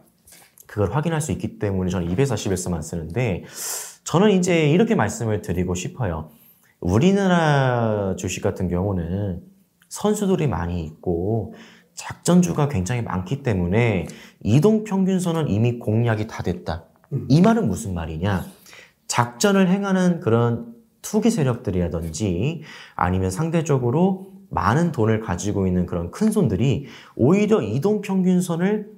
그걸 0.66 0.92
확인할 0.92 1.20
수 1.20 1.32
있기 1.32 1.58
때문에 1.58 1.90
저는 1.90 2.14
241서만 2.14 2.82
쓰는데 2.82 3.44
저는 4.04 4.32
이제 4.32 4.70
이렇게 4.70 4.94
말씀을 4.94 5.42
드리고 5.42 5.74
싶어요. 5.74 6.30
우리나라 6.80 8.14
주식 8.16 8.42
같은 8.42 8.68
경우는 8.68 9.42
선수들이 9.88 10.46
많이 10.46 10.84
있고 10.84 11.54
작전주가 11.98 12.68
굉장히 12.68 13.02
많기 13.02 13.42
때문에 13.42 14.06
이동 14.42 14.84
평균선은 14.84 15.48
이미 15.48 15.80
공략이 15.80 16.28
다 16.28 16.44
됐다. 16.44 16.84
이 17.28 17.42
말은 17.42 17.66
무슨 17.66 17.92
말이냐? 17.92 18.46
작전을 19.08 19.68
행하는 19.68 20.20
그런 20.20 20.74
투기 21.02 21.30
세력들이라든지 21.30 22.62
아니면 22.94 23.30
상대적으로 23.30 24.28
많은 24.48 24.92
돈을 24.92 25.20
가지고 25.20 25.66
있는 25.66 25.86
그런 25.86 26.12
큰 26.12 26.30
손들이 26.30 26.86
오히려 27.16 27.60
이동 27.62 28.00
평균선을 28.00 28.90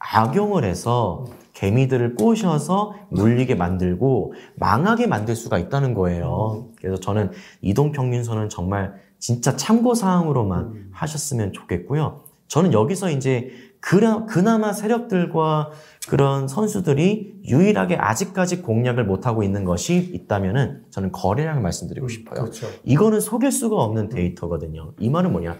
악용을 0.00 0.64
해서 0.64 1.26
개미들을 1.52 2.16
꼬셔서 2.16 2.94
물리게 3.10 3.54
만들고 3.54 4.34
망하게 4.56 5.06
만들 5.06 5.36
수가 5.36 5.58
있다는 5.58 5.94
거예요. 5.94 6.70
그래서 6.76 6.96
저는 6.96 7.30
이동 7.62 7.92
평균선은 7.92 8.48
정말 8.48 8.94
진짜 9.18 9.56
참고 9.56 9.94
사항으로만 9.94 10.90
하셨으면 10.92 11.52
좋겠고요. 11.52 12.27
저는 12.48 12.72
여기서 12.72 13.10
이제 13.10 13.50
그나, 13.80 14.26
그나마 14.26 14.72
세력들과 14.72 15.70
그런 16.08 16.48
선수들이 16.48 17.42
유일하게 17.44 17.96
아직까지 17.96 18.62
공략을 18.62 19.04
못하고 19.04 19.42
있는 19.42 19.64
것이 19.64 20.10
있다면은 20.12 20.84
저는 20.90 21.12
거래량을 21.12 21.62
말씀드리고 21.62 22.08
싶어요. 22.08 22.40
그렇죠. 22.40 22.66
이거는 22.84 23.20
속일 23.20 23.52
수가 23.52 23.76
없는 23.76 24.08
데이터거든요. 24.08 24.94
이 24.98 25.10
말은 25.10 25.32
뭐냐? 25.32 25.58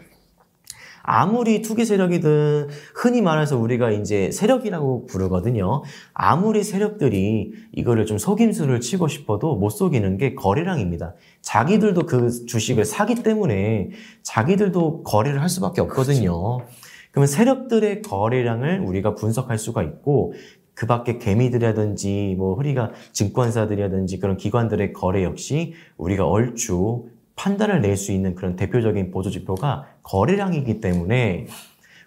아무리 1.03 1.63
투기 1.63 1.85
세력이든 1.85 2.69
흔히 2.95 3.23
말해서 3.23 3.59
우리가 3.59 3.91
이제 3.91 4.31
세력이라고 4.31 5.07
부르거든요. 5.07 5.83
아무리 6.13 6.63
세력들이 6.63 7.53
이거를 7.75 8.07
좀 8.07 8.19
속임수를 8.19 8.81
치고 8.81 9.09
싶어도 9.09 9.57
못 9.57 9.71
속이는 9.71 10.19
게 10.19 10.35
거래량입니다. 10.35 11.15
자기들도 11.43 12.07
그 12.07 12.47
주식을 12.47 12.85
사기 12.85 13.23
때문에 13.23 13.91
자기들도 14.23 15.03
거래를 15.03 15.41
할 15.41 15.49
수밖에 15.49 15.81
없거든요. 15.81 16.59
그러면 17.11 17.27
세력들의 17.27 18.03
거래량을 18.03 18.81
우리가 18.81 19.15
분석할 19.15 19.59
수가 19.59 19.83
있고 19.83 20.35
그 20.75 20.87
밖에 20.87 21.19
개미들이라든지 21.19 22.37
뭐 22.39 22.55
흐리가 22.55 22.93
증권사들이라든지 23.13 24.21
그런 24.21 24.37
기관들의 24.37 24.93
거래 24.93 25.25
역시 25.25 25.75
우리가 25.97 26.25
얼추 26.25 27.09
판단을 27.39 27.81
낼 27.81 27.97
수 27.97 28.13
있는 28.13 28.35
그런 28.35 28.57
대표적인 28.57 29.11
보조 29.11 29.31
지표가 29.31 29.87
거래량이기 30.03 30.81
때문에 30.81 31.47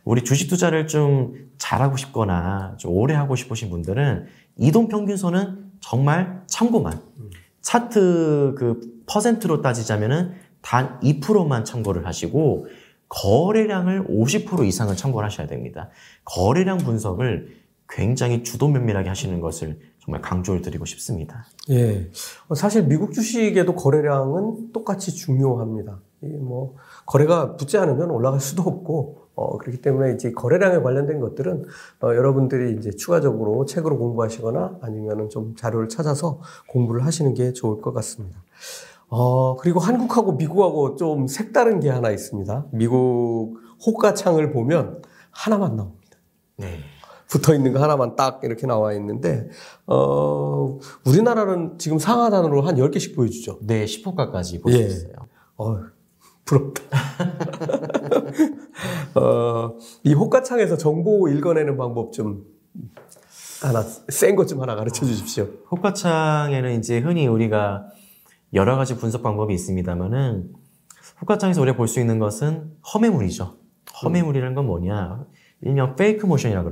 우리 0.03 0.23
주식 0.23 0.49
투자를 0.49 0.87
좀 0.87 1.33
잘하고 1.57 1.95
싶거나 1.97 2.75
좀 2.77 2.91
오래 2.93 3.13
하고 3.15 3.35
싶으신 3.35 3.69
분들은 3.69 4.25
이동 4.57 4.87
평균선은 4.87 5.71
정말 5.79 6.43
참고만. 6.47 6.99
차트 7.61 8.55
그 8.57 9.01
퍼센트로 9.07 9.61
따지자면은 9.61 10.33
단 10.61 10.99
2%만 11.01 11.63
참고를 11.65 12.05
하시고 12.05 12.67
거래량을 13.09 14.05
50% 14.07 14.65
이상을 14.65 14.95
참고를 14.95 15.25
하셔야 15.25 15.47
됩니다. 15.47 15.89
거래량 16.23 16.77
분석을 16.77 17.55
굉장히 17.91 18.43
주도 18.43 18.67
면밀하게 18.69 19.09
하시는 19.09 19.39
것을 19.41 19.79
정말 20.03 20.21
강조를 20.21 20.61
드리고 20.61 20.85
싶습니다. 20.85 21.45
예. 21.69 22.09
어, 22.47 22.55
사실 22.55 22.83
미국 22.87 23.13
주식에도 23.13 23.75
거래량은 23.75 24.71
똑같이 24.71 25.13
중요합니다. 25.13 25.99
뭐, 26.39 26.75
거래가 27.05 27.55
붙지 27.55 27.77
않으면 27.77 28.09
올라갈 28.09 28.39
수도 28.39 28.63
없고, 28.63 29.27
어, 29.35 29.57
그렇기 29.57 29.81
때문에 29.81 30.13
이제 30.13 30.31
거래량에 30.31 30.79
관련된 30.81 31.19
것들은, 31.19 31.65
어, 32.01 32.07
여러분들이 32.15 32.77
이제 32.77 32.91
추가적으로 32.91 33.65
책으로 33.65 33.97
공부하시거나 33.97 34.79
아니면은 34.81 35.29
좀 35.29 35.55
자료를 35.55 35.89
찾아서 35.89 36.41
공부를 36.69 37.05
하시는 37.05 37.33
게 37.33 37.53
좋을 37.53 37.81
것 37.81 37.93
같습니다. 37.93 38.41
어, 39.09 39.57
그리고 39.57 39.79
한국하고 39.79 40.33
미국하고 40.33 40.95
좀 40.95 41.27
색다른 41.27 41.79
게 41.79 41.89
하나 41.89 42.11
있습니다. 42.11 42.67
미국 42.71 43.57
호가창을 43.85 44.51
보면 44.51 45.01
하나만 45.31 45.75
나옵니다. 45.75 46.17
네. 46.57 46.79
붙어 47.31 47.55
있는 47.55 47.71
거 47.73 47.81
하나만 47.81 48.15
딱 48.17 48.41
이렇게 48.43 48.67
나와 48.67 48.93
있는데, 48.93 49.47
어, 49.87 50.77
우리나라는 51.05 51.77
지금 51.79 51.97
상하단으로 51.97 52.61
한 52.61 52.75
10개씩 52.75 53.15
보여주죠. 53.15 53.57
네, 53.61 53.85
10호가까지 53.85 54.61
볼수 54.61 54.79
예. 54.79 54.83
있어요. 54.85 55.13
어, 55.57 55.77
부럽다. 56.45 56.83
어, 59.15 59.75
이 60.03 60.13
호가창에서 60.13 60.77
정보 60.77 61.27
읽어내는 61.29 61.77
방법 61.77 62.13
좀 62.13 62.43
하나, 63.61 63.81
센 63.81 64.35
것 64.35 64.47
좀 64.47 64.61
하나 64.61 64.75
가르쳐 64.75 65.05
주십시오. 65.05 65.47
호가창에는 65.71 66.79
이제 66.79 66.99
흔히 66.99 67.27
우리가 67.27 67.85
여러 68.53 68.75
가지 68.75 68.97
분석 68.97 69.21
방법이 69.23 69.53
있습니다만은 69.53 70.51
호가창에서 71.21 71.61
우리가 71.61 71.77
볼 71.77 71.87
수 71.87 71.99
있는 71.99 72.19
것은 72.19 72.71
허매물이죠. 72.93 73.55
허매물이라는 74.03 74.55
건 74.55 74.65
뭐냐? 74.65 75.25
일명 75.61 75.95
페이크 75.95 76.25
모션이라고. 76.25 76.71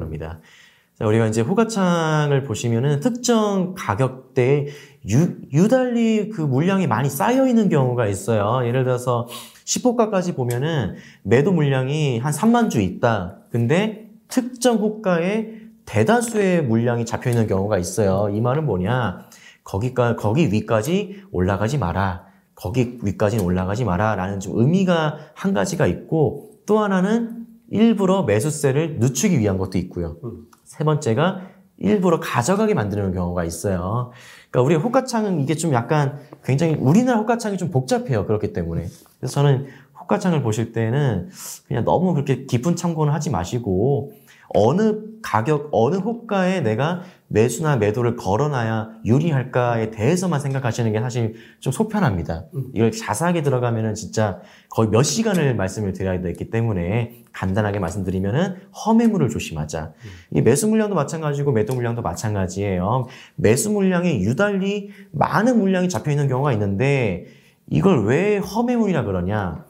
자, 1.00 1.06
우리가 1.08 1.28
이제 1.28 1.42
호가창을 1.42 2.44
보시면은 2.44 3.00
특정 3.00 3.74
가격대에 3.74 4.68
유, 5.10 5.38
유달리 5.54 6.30
그 6.30 6.42
물량이 6.42 6.88
많이 6.88 7.10
쌓여 7.10 7.48
있는 7.48 7.70
경우가 7.70 8.08
있어요. 8.08 8.68
예를 8.68 8.84
들어서 8.84 9.28
10호가까지 9.64 10.36
보면은 10.36 10.96
매도 11.24 11.54
물량이 11.54 12.20
한 12.20 12.34
3만 12.34 12.70
주 12.70 12.82
있다. 12.82 13.38
근데 13.50 14.10
특정 14.28 14.78
호가에 14.78 15.60
대다수의 15.86 16.64
물량이 16.64 17.06
잡혀 17.06 17.30
있는 17.30 17.48
경우가 17.48 17.78
있어요. 17.78 18.30
이 18.34 18.42
말은 18.42 18.66
뭐냐? 18.66 19.26
거기까 19.64 20.16
거기 20.16 20.52
위까지 20.52 21.24
올라가지 21.32 21.78
마라. 21.78 22.26
거기 22.56 23.00
위까지는 23.02 23.44
올라가지 23.44 23.86
마라. 23.86 24.16
라는 24.16 24.40
좀 24.40 24.60
의미가 24.60 25.18
한 25.34 25.54
가지가 25.54 25.88
있고 25.88 26.52
또 26.66 26.80
하나는 26.80 27.39
일부러 27.72 28.24
매수세를 28.24 29.00
늦추기 29.00 29.40
위한 29.40 29.58
것도 29.58 29.78
있고요. 29.78 30.18
음. 30.24 30.48
세 30.64 30.84
번째가 30.84 31.42
일부러 31.78 32.20
가져가게 32.20 32.74
만드는 32.74 33.14
경우가 33.14 33.46
있어요. 33.46 34.12
그러니까 34.52 34.66
우리 34.66 34.76
호가창은 34.76 35.40
이게 35.42 35.56
좀 35.56 35.74
약간 35.74 36.20
굉장히 36.44 36.76
우리나라 36.76 37.20
호가창이 37.20 37.58
좀 37.58 37.72
복잡해요. 37.72 38.26
그렇기 38.26 38.54
때문에. 38.54 38.86
그래서 39.20 39.34
저는 39.34 39.68
호가창을 40.02 40.42
보실 40.42 40.74
때는 40.74 41.30
그냥 41.68 41.86
너무 41.86 42.14
그렇게 42.14 42.46
깊은 42.46 42.76
참고는 42.76 43.14
하지 43.14 43.30
마시고 43.30 44.12
어느 44.50 45.10
가격, 45.22 45.70
어느 45.72 45.96
호가에 45.96 46.62
내가 46.62 47.02
매수나 47.28 47.76
매도를 47.76 48.16
걸어놔야 48.16 49.02
유리할까에 49.06 49.92
대해서만 49.92 50.40
생각하시는 50.40 50.92
게 50.92 51.00
사실 51.00 51.36
좀 51.60 51.72
속편합니다. 51.72 52.46
이걸 52.74 52.92
자세하게 52.92 53.44
들어가면은 53.44 53.94
진짜 53.94 54.40
거의 54.70 54.90
몇 54.90 55.04
시간을 55.04 55.56
말씀을 55.56 55.94
드려야 55.94 56.22
되기 56.22 56.50
때문에 56.50 57.26
간단하게 57.32 57.80
말씀드리면은 57.80 58.56
허매물을 58.86 59.30
조심하자. 59.30 59.94
이 60.32 60.42
매수 60.42 60.68
물량도 60.68 60.96
마찬가지고 60.96 61.52
매도 61.52 61.76
물량도 61.76 62.02
마찬가지예요. 62.02 63.06
매수 63.36 63.72
물량이 63.72 64.24
유달리 64.24 64.90
많은 65.12 65.60
물량이 65.60 65.90
잡혀 65.90 66.12
있는 66.12 66.28
경우가 66.28 66.54
있는데 66.54 67.28
이걸 67.70 68.06
왜 68.06 68.38
허매물이라 68.38 69.04
그러냐? 69.04 69.66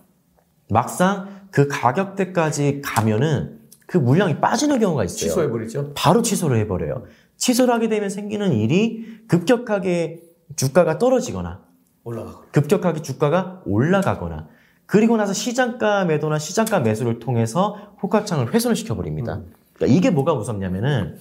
막상 0.69 1.27
그 1.51 1.67
가격대까지 1.67 2.81
가면은 2.83 3.58
그 3.89 3.97
물량이 3.97 4.39
빠지는 4.39 4.79
경우가 4.79 5.03
있어요. 5.03 5.17
취소해버리죠. 5.17 5.93
바로 5.95 6.21
취소를 6.21 6.57
해버려요. 6.57 7.05
취소를 7.37 7.73
하게 7.73 7.89
되면 7.89 8.11
생기는 8.11 8.53
일이 8.53 9.23
급격하게 9.27 10.21
주가가 10.55 10.99
떨어지거나 10.99 11.61
올라가고. 12.03 12.43
급격하게 12.51 13.01
주가가 13.01 13.63
올라가거나 13.65 14.47
그리고 14.85 15.17
나서 15.17 15.33
시장가 15.33 16.05
매도나 16.05 16.37
시장가 16.37 16.81
매수를 16.81 17.17
통해서 17.17 17.95
호가창을 18.03 18.53
훼손을 18.53 18.75
시켜버립니다. 18.75 19.41
그러니까 19.73 19.97
이게 19.97 20.11
뭐가 20.11 20.35
무섭냐면은 20.35 21.17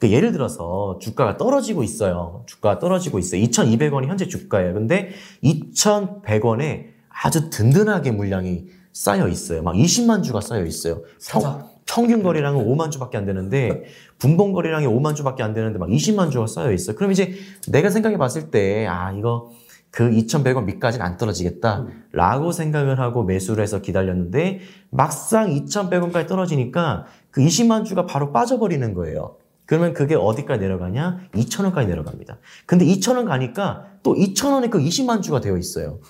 그 0.00 0.10
예를 0.10 0.32
들어서 0.32 0.98
주가가 1.00 1.36
떨어지고 1.36 1.84
있어요. 1.84 2.42
주가가 2.46 2.80
떨어지고 2.80 3.20
있어요. 3.20 3.40
2,200원이 3.42 4.06
현재 4.06 4.26
주가예요. 4.26 4.74
근데 4.74 5.10
2,100원에 5.44 6.86
아주 7.10 7.48
든든하게 7.50 8.10
물량이 8.10 8.66
쌓여 8.92 9.28
있어요. 9.28 9.62
막 9.62 9.74
20만 9.74 10.22
주가 10.22 10.40
쌓여 10.40 10.64
있어요. 10.64 11.02
사자. 11.18 11.66
평균 11.86 12.22
거래량은 12.22 12.66
5만 12.66 12.90
주밖에 12.90 13.16
안 13.16 13.24
되는데 13.24 13.84
분봉 14.18 14.52
거래량이 14.52 14.86
5만 14.86 15.14
주밖에 15.14 15.42
안 15.42 15.54
되는데 15.54 15.78
막 15.78 15.88
20만 15.88 16.30
주가 16.30 16.46
쌓여 16.46 16.70
있어. 16.72 16.94
그럼 16.94 17.12
이제 17.12 17.34
내가 17.68 17.88
생각해 17.88 18.18
봤을 18.18 18.50
때 18.50 18.86
아 18.86 19.12
이거 19.12 19.50
그 19.90 20.10
2,100원 20.10 20.64
밑까지는 20.64 21.04
안 21.04 21.16
떨어지겠다라고 21.16 22.52
생각을 22.52 23.00
하고 23.00 23.24
매수를 23.24 23.62
해서 23.62 23.80
기다렸는데 23.80 24.60
막상 24.90 25.48
2,100원까지 25.48 26.28
떨어지니까 26.28 27.06
그 27.30 27.40
20만 27.40 27.86
주가 27.86 28.04
바로 28.04 28.32
빠져버리는 28.32 28.92
거예요. 28.92 29.36
그러면 29.64 29.94
그게 29.94 30.14
어디까지 30.14 30.60
내려가냐? 30.60 31.20
2,000원까지 31.34 31.86
내려갑니다. 31.88 32.38
근데 32.66 32.84
2,000원 32.84 33.26
가니까 33.26 33.86
또 34.02 34.14
2,000원에 34.14 34.70
그 34.70 34.78
20만 34.78 35.22
주가 35.22 35.40
되어 35.40 35.56
있어요. 35.56 36.00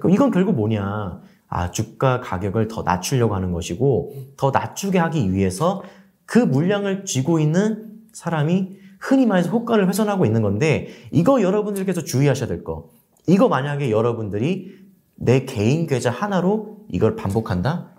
그럼 0.00 0.10
이건 0.12 0.30
결국 0.30 0.54
뭐냐? 0.54 1.20
아, 1.48 1.70
주가 1.70 2.20
가격을 2.20 2.68
더 2.68 2.82
낮추려고 2.82 3.34
하는 3.34 3.52
것이고, 3.52 4.14
더 4.36 4.50
낮추게 4.50 4.98
하기 4.98 5.32
위해서 5.32 5.82
그 6.26 6.38
물량을 6.38 7.04
쥐고 7.04 7.40
있는 7.40 8.02
사람이 8.12 8.76
흔히 9.00 9.26
말해서 9.26 9.50
호가를 9.50 9.88
훼손하고 9.88 10.26
있는 10.26 10.42
건데, 10.42 10.88
이거 11.10 11.40
여러분들께서 11.42 12.04
주의하셔야 12.04 12.48
될 12.48 12.64
거. 12.64 12.90
이거 13.26 13.48
만약에 13.48 13.90
여러분들이 13.90 14.76
내 15.14 15.44
개인 15.44 15.86
계좌 15.86 16.10
하나로 16.10 16.86
이걸 16.88 17.16
반복한다? 17.16 17.90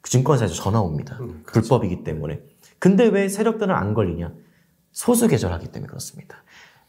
그 0.00 0.10
증권사에서 0.10 0.54
전화 0.54 0.80
옵니다. 0.80 1.16
음, 1.20 1.42
그렇죠. 1.44 1.68
불법이기 1.68 2.04
때문에. 2.04 2.40
근데 2.78 3.06
왜 3.06 3.28
세력들은 3.28 3.74
안 3.74 3.94
걸리냐? 3.94 4.32
소수 4.92 5.28
계좌를 5.28 5.54
하기 5.56 5.68
때문에 5.68 5.88
그렇습니다. 5.88 6.36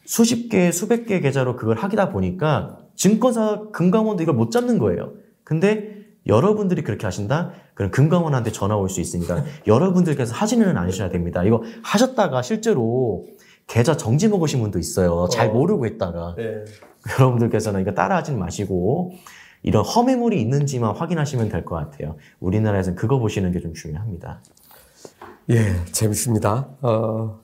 수십 0.04 0.48
개, 0.48 0.70
수백 0.70 1.06
개 1.06 1.20
계좌로 1.20 1.56
그걸 1.56 1.76
하기다 1.78 2.10
보니까 2.10 2.78
증권사 2.94 3.70
금감원도 3.72 4.22
이걸 4.22 4.34
못 4.34 4.50
잡는 4.50 4.78
거예요. 4.78 5.14
근데 5.42 5.95
여러분들이 6.26 6.82
그렇게 6.82 7.06
하신다? 7.06 7.52
그럼 7.74 7.90
금감원한테 7.90 8.52
전화 8.52 8.76
올 8.76 8.88
수 8.88 9.00
있으니까 9.00 9.44
여러분들께서 9.66 10.34
하지는 10.34 10.76
않으셔야 10.76 11.08
됩니다. 11.08 11.44
이거 11.44 11.62
하셨다가 11.82 12.42
실제로 12.42 13.26
계좌 13.66 13.96
정지 13.96 14.28
먹으신 14.28 14.60
분도 14.60 14.78
있어요. 14.78 15.28
잘 15.30 15.48
어. 15.50 15.52
모르고 15.52 15.86
했다가. 15.86 16.34
네. 16.36 16.64
여러분들께서는 17.18 17.80
이거 17.82 17.92
따라하지는 17.92 18.38
마시고 18.38 19.12
이런 19.62 19.84
허매물이 19.84 20.40
있는지만 20.40 20.94
확인하시면 20.94 21.48
될 21.48 21.64
것 21.64 21.74
같아요. 21.76 22.16
우리나라에서는 22.40 22.96
그거 22.96 23.18
보시는 23.18 23.52
게 23.52 23.60
좀 23.60 23.74
중요합니다. 23.74 24.40
예, 25.50 25.76
재밌습니다. 25.92 26.68
어, 26.82 27.40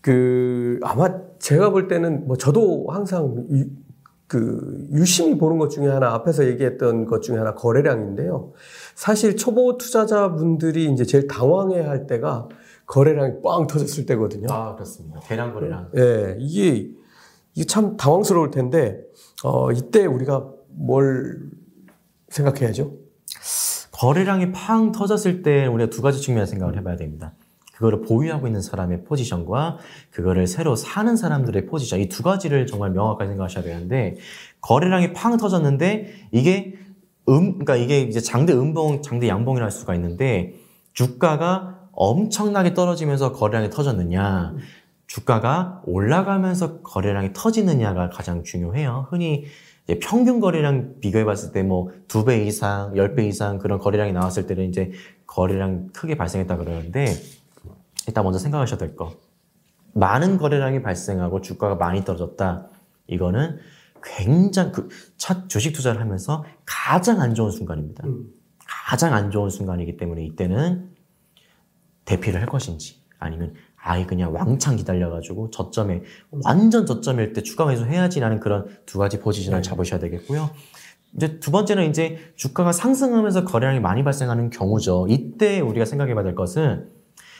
그, 0.00 0.78
아마 0.82 1.08
제가 1.38 1.70
볼 1.70 1.86
때는 1.88 2.26
뭐 2.26 2.36
저도 2.36 2.86
항상 2.88 3.44
유, 3.50 3.66
그 4.32 4.88
유심히 4.92 5.36
보는 5.36 5.58
것 5.58 5.68
중에 5.68 5.88
하나, 5.88 6.14
앞에서 6.14 6.46
얘기했던 6.46 7.04
것 7.04 7.20
중에 7.20 7.36
하나 7.36 7.52
거래량인데요. 7.52 8.52
사실 8.94 9.36
초보 9.36 9.76
투자자분들이 9.76 10.90
이제 10.90 11.04
제일 11.04 11.28
당황해 11.28 11.82
할 11.82 12.06
때가 12.06 12.48
거래량이 12.86 13.42
꽝 13.44 13.66
터졌을 13.66 14.06
때거든요. 14.06 14.46
아 14.50 14.74
그렇습니다. 14.74 15.20
대량 15.20 15.52
거래량. 15.52 15.90
예, 15.98 16.36
이게, 16.38 16.88
이게 17.52 17.66
참 17.66 17.98
당황스러울 17.98 18.50
텐데, 18.50 19.02
어, 19.44 19.70
이때 19.70 20.06
우리가 20.06 20.48
뭘 20.70 21.50
생각해야죠? 22.30 22.96
거래량이 23.90 24.52
팡 24.52 24.92
터졌을 24.92 25.42
때 25.42 25.66
우리가 25.66 25.90
두 25.90 26.00
가지 26.00 26.22
측면에서 26.22 26.52
생각을 26.52 26.78
해봐야 26.78 26.96
됩니다. 26.96 27.34
그거를 27.82 28.02
보유하고 28.02 28.46
있는 28.46 28.62
사람의 28.62 29.02
포지션과 29.04 29.78
그거를 30.12 30.46
새로 30.46 30.76
사는 30.76 31.16
사람들의 31.16 31.66
포지션 31.66 31.98
이 31.98 32.08
두 32.08 32.22
가지를 32.22 32.66
정말 32.66 32.90
명확하게 32.90 33.30
생각하셔야 33.30 33.64
되는데 33.64 34.16
거래량이 34.60 35.12
팡 35.14 35.36
터졌는데 35.36 36.28
이게 36.30 36.74
음 37.28 37.52
그러니까 37.58 37.74
이게 37.76 38.00
이제 38.02 38.20
장대 38.20 38.52
음봉 38.52 39.02
장대 39.02 39.28
양봉이라 39.28 39.64
할 39.64 39.72
수가 39.72 39.94
있는데 39.96 40.54
주가가 40.92 41.88
엄청나게 41.92 42.74
떨어지면서 42.74 43.32
거래량이 43.32 43.70
터졌느냐 43.70 44.54
주가가 45.08 45.82
올라가면서 45.84 46.82
거래량이 46.82 47.32
터지느냐가 47.32 48.10
가장 48.10 48.44
중요해요. 48.44 49.08
흔히 49.10 49.44
이제 49.84 49.98
평균 49.98 50.38
거래량 50.38 50.94
비교해 51.00 51.24
봤을 51.24 51.50
때 51.52 51.62
뭐 51.64 51.90
두 52.06 52.24
배 52.24 52.44
이상, 52.44 52.96
열 52.96 53.14
배 53.16 53.26
이상 53.26 53.58
그런 53.58 53.78
거래량이 53.80 54.12
나왔을 54.12 54.46
때는 54.46 54.68
이제 54.68 54.92
거래량 55.26 55.88
크게 55.92 56.14
발생했다 56.16 56.56
그러는데 56.58 57.06
일단 58.06 58.24
먼저 58.24 58.38
생각하셔야 58.38 58.78
될 58.78 58.96
거. 58.96 59.16
많은 59.94 60.38
거래량이 60.38 60.82
발생하고 60.82 61.40
주가가 61.40 61.74
많이 61.74 62.04
떨어졌다. 62.04 62.68
이거는 63.08 63.58
굉장히 64.02 64.72
그첫 64.72 65.48
주식 65.48 65.72
투자를 65.72 66.00
하면서 66.00 66.44
가장 66.64 67.20
안 67.20 67.34
좋은 67.34 67.50
순간입니다. 67.50 68.06
음. 68.06 68.26
가장 68.88 69.14
안 69.14 69.30
좋은 69.30 69.50
순간이기 69.50 69.96
때문에 69.96 70.24
이때는 70.24 70.90
대피를 72.04 72.40
할 72.40 72.48
것인지 72.48 73.02
아니면 73.18 73.54
아예 73.76 74.06
그냥 74.06 74.34
왕창 74.34 74.76
기다려가지고 74.76 75.50
저점에 75.50 76.02
완전 76.44 76.86
저점일 76.86 77.32
때 77.32 77.42
추가 77.42 77.66
매수 77.66 77.84
해야지라는 77.84 78.40
그런 78.40 78.66
두 78.86 78.98
가지 78.98 79.20
포지션을 79.20 79.60
네. 79.60 79.62
잡으셔야 79.62 80.00
되겠고요. 80.00 80.50
이제 81.14 81.38
두 81.40 81.50
번째는 81.50 81.90
이제 81.90 82.18
주가가 82.36 82.72
상승하면서 82.72 83.44
거래량이 83.44 83.80
많이 83.80 84.02
발생하는 84.02 84.50
경우죠. 84.50 85.06
이때 85.08 85.60
우리가 85.60 85.84
생각해봐야 85.84 86.24
될 86.24 86.34
것은 86.34 86.88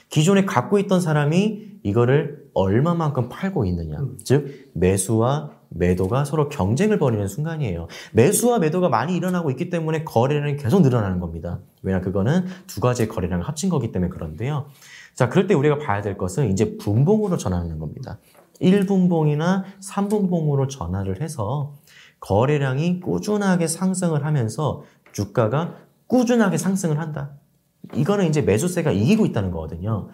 기존에 0.09 0.45
갖고 0.45 0.79
있던 0.79 1.01
사람이 1.01 1.79
이거를 1.83 2.43
얼마만큼 2.53 3.29
팔고 3.29 3.65
있느냐. 3.65 3.99
음. 3.99 4.17
즉 4.23 4.71
매수와 4.73 5.51
매도가 5.69 6.23
서로 6.25 6.49
경쟁을 6.49 6.99
벌이는 6.99 7.27
순간이에요. 7.27 7.87
매수와 8.13 8.59
매도가 8.59 8.89
많이 8.89 9.15
일어나고 9.15 9.49
있기 9.51 9.69
때문에 9.69 10.03
거래량이 10.03 10.57
계속 10.57 10.81
늘어나는 10.81 11.19
겁니다. 11.19 11.59
왜냐 11.81 11.99
그거는 11.99 12.45
두 12.67 12.79
가지의 12.79 13.07
거래량을 13.07 13.47
합친 13.47 13.69
거기 13.69 13.91
때문에 13.91 14.09
그런데요. 14.09 14.67
자, 15.15 15.29
그럴 15.29 15.47
때 15.47 15.53
우리가 15.53 15.79
봐야 15.79 16.01
될 16.01 16.17
것은 16.17 16.51
이제 16.51 16.77
분봉으로 16.77 17.37
전환하는 17.37 17.79
겁니다. 17.79 18.19
1분봉이나 18.61 19.63
3분봉으로 19.81 20.69
전환을 20.69 21.21
해서 21.21 21.73
거래량이 22.19 23.01
꾸준하게 23.01 23.67
상승을 23.67 24.25
하면서 24.25 24.83
주가가 25.11 25.75
꾸준하게 26.07 26.57
상승을 26.57 26.99
한다. 26.99 27.31
이거는 27.95 28.27
이제 28.27 28.41
매수세가 28.41 28.91
이기고 28.91 29.25
있다는 29.25 29.51
거거든요. 29.51 30.09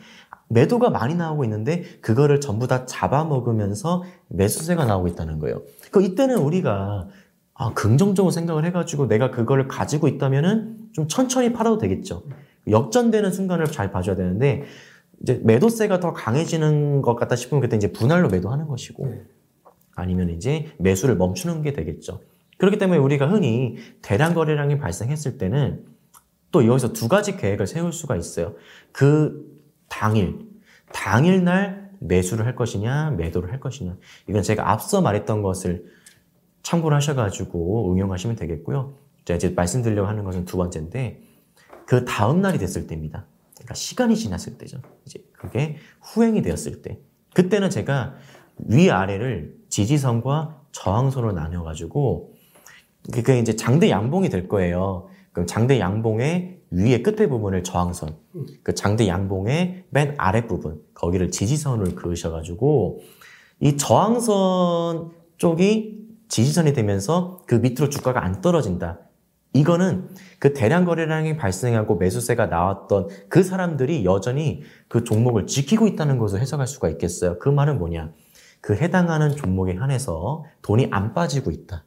매도가 0.49 0.89
많이 0.89 1.15
나오고 1.15 1.43
있는데 1.43 1.83
그거를 2.01 2.41
전부 2.41 2.67
다 2.67 2.85
잡아먹으면서 2.85 4.03
매수세가 4.29 4.85
나오고 4.85 5.07
있다는 5.09 5.39
거예요. 5.39 5.61
그 5.91 6.03
이때는 6.03 6.37
우리가 6.37 7.07
아, 7.53 7.73
긍정적으로 7.73 8.31
생각을 8.31 8.65
해가지고 8.65 9.07
내가 9.07 9.31
그거를 9.31 9.67
가지고 9.67 10.07
있다면은 10.07 10.77
좀 10.93 11.07
천천히 11.07 11.51
팔아도 11.51 11.77
되겠죠. 11.77 12.23
역전되는 12.69 13.31
순간을 13.31 13.65
잘 13.67 13.91
봐줘야 13.91 14.15
되는데 14.15 14.63
이제 15.21 15.41
매도세가 15.43 15.99
더 15.99 16.13
강해지는 16.13 17.01
것 17.01 17.15
같다 17.15 17.35
싶으면 17.35 17.61
그때 17.61 17.75
이제 17.75 17.91
분할로 17.91 18.29
매도하는 18.29 18.67
것이고 18.67 19.07
네. 19.07 19.21
아니면 19.95 20.29
이제 20.29 20.67
매수를 20.79 21.17
멈추는 21.17 21.61
게 21.61 21.73
되겠죠. 21.73 22.21
그렇기 22.57 22.77
때문에 22.77 22.99
우리가 22.99 23.29
흔히 23.29 23.75
대량 24.01 24.33
거래량이 24.33 24.77
발생했을 24.77 25.37
때는 25.37 25.83
또 26.51 26.65
여기서 26.65 26.93
두 26.93 27.07
가지 27.07 27.37
계획을 27.37 27.67
세울 27.67 27.93
수가 27.93 28.15
있어요. 28.15 28.55
그 28.91 29.59
당일, 29.87 30.39
당일날 30.93 31.91
매수를 31.99 32.45
할 32.45 32.55
것이냐, 32.55 33.11
매도를 33.11 33.51
할 33.51 33.59
것이냐. 33.59 33.97
이건 34.27 34.41
제가 34.41 34.71
앞서 34.71 35.01
말했던 35.01 35.41
것을 35.41 35.85
참고를 36.63 36.95
하셔가지고 36.97 37.93
응용하시면 37.93 38.35
되겠고요. 38.35 38.97
제가 39.25 39.35
이제 39.35 39.49
말씀드리려고 39.49 40.07
하는 40.07 40.23
것은 40.23 40.45
두 40.45 40.57
번째인데, 40.57 41.21
그 41.85 42.05
다음날이 42.05 42.57
됐을 42.57 42.87
때입니다. 42.87 43.25
그러니까 43.55 43.73
시간이 43.73 44.15
지났을 44.15 44.57
때죠. 44.57 44.79
이제 45.05 45.23
그게 45.33 45.77
후행이 46.01 46.41
되었을 46.41 46.81
때. 46.81 46.99
그때는 47.33 47.69
제가 47.69 48.15
위아래를 48.57 49.55
지지선과 49.69 50.61
저항선으로 50.71 51.33
나눠가지고, 51.33 52.33
그게 53.11 53.39
이제 53.39 53.55
장대 53.55 53.89
양봉이 53.89 54.29
될 54.29 54.47
거예요. 54.47 55.09
그럼 55.39 55.47
장대 55.47 55.79
양봉의 55.79 56.63
위에 56.71 57.01
끝에 57.01 57.27
부분을 57.27 57.63
저항선, 57.63 58.17
그 58.61 58.75
장대 58.75 59.07
양봉의 59.07 59.85
맨 59.89 60.15
아랫 60.17 60.47
부분, 60.47 60.81
거기를 60.93 61.31
지지선을 61.31 61.95
그으셔가지고, 61.95 62.99
이 63.61 63.77
저항선 63.77 65.11
쪽이 65.37 66.07
지지선이 66.27 66.73
되면서 66.73 67.41
그 67.47 67.55
밑으로 67.55 67.89
주가가 67.89 68.23
안 68.23 68.41
떨어진다. 68.41 68.99
이거는 69.53 70.09
그 70.39 70.53
대량 70.53 70.83
거래량이 70.83 71.37
발생하고 71.37 71.95
매수세가 71.95 72.47
나왔던 72.47 73.07
그 73.29 73.41
사람들이 73.41 74.03
여전히 74.03 74.61
그 74.89 75.05
종목을 75.05 75.47
지키고 75.47 75.87
있다는 75.87 76.17
것을 76.17 76.41
해석할 76.41 76.67
수가 76.67 76.89
있겠어요. 76.89 77.39
그 77.39 77.47
말은 77.47 77.79
뭐냐? 77.79 78.11
그 78.61 78.75
해당하는 78.75 79.35
종목에 79.35 79.73
한해서 79.73 80.43
돈이 80.61 80.89
안 80.91 81.13
빠지고 81.13 81.49
있다. 81.49 81.85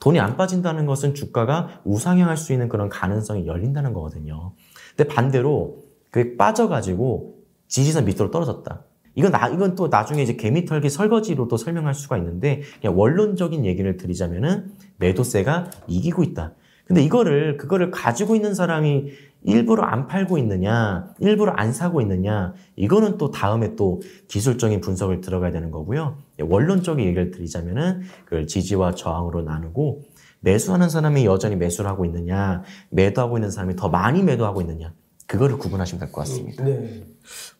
돈이 0.00 0.20
안 0.20 0.36
빠진다는 0.36 0.86
것은 0.86 1.14
주가가 1.14 1.80
우상향할 1.84 2.36
수 2.36 2.52
있는 2.52 2.68
그런 2.68 2.88
가능성이 2.88 3.46
열린다는 3.46 3.92
거거든요. 3.92 4.52
근데 4.96 5.12
반대로 5.12 5.82
그게 6.10 6.36
빠져가지고 6.36 7.34
지지선 7.68 8.04
밑으로 8.04 8.30
떨어졌다. 8.30 8.84
이건 9.16 9.30
나, 9.32 9.48
이건 9.48 9.74
또 9.74 9.88
나중에 9.88 10.22
이제 10.22 10.36
개미털기 10.36 10.90
설거지로도 10.90 11.56
설명할 11.56 11.94
수가 11.94 12.18
있는데 12.18 12.62
그냥 12.80 12.98
원론적인 12.98 13.64
얘기를 13.64 13.96
드리자면은 13.96 14.72
매도세가 14.98 15.70
이기고 15.86 16.22
있다. 16.22 16.54
근데 16.84 17.02
이거를 17.02 17.56
그거를 17.56 17.90
가지고 17.90 18.36
있는 18.36 18.54
사람이 18.54 19.06
일부러 19.44 19.82
안 19.84 20.06
팔고 20.08 20.38
있느냐, 20.38 21.08
일부러 21.20 21.52
안 21.52 21.72
사고 21.72 22.00
있느냐, 22.00 22.54
이거는 22.76 23.18
또 23.18 23.30
다음에 23.30 23.76
또 23.76 24.00
기술적인 24.28 24.80
분석을 24.80 25.20
들어가야 25.20 25.52
되는 25.52 25.70
거고요. 25.70 26.16
원론적인 26.40 27.04
얘기를 27.04 27.30
드리자면은 27.30 28.00
그걸 28.24 28.46
지지와 28.46 28.94
저항으로 28.94 29.42
나누고 29.42 30.02
매수하는 30.40 30.88
사람이 30.88 31.26
여전히 31.26 31.56
매수를 31.56 31.88
하고 31.90 32.04
있느냐, 32.06 32.62
매도하고 32.90 33.36
있는 33.36 33.50
사람이 33.50 33.76
더 33.76 33.88
많이 33.90 34.22
매도하고 34.22 34.62
있느냐, 34.62 34.92
그거를 35.26 35.58
구분하시면 35.58 36.00
될 36.00 36.10
것 36.10 36.22
같습니다. 36.22 36.64
네. 36.64 37.04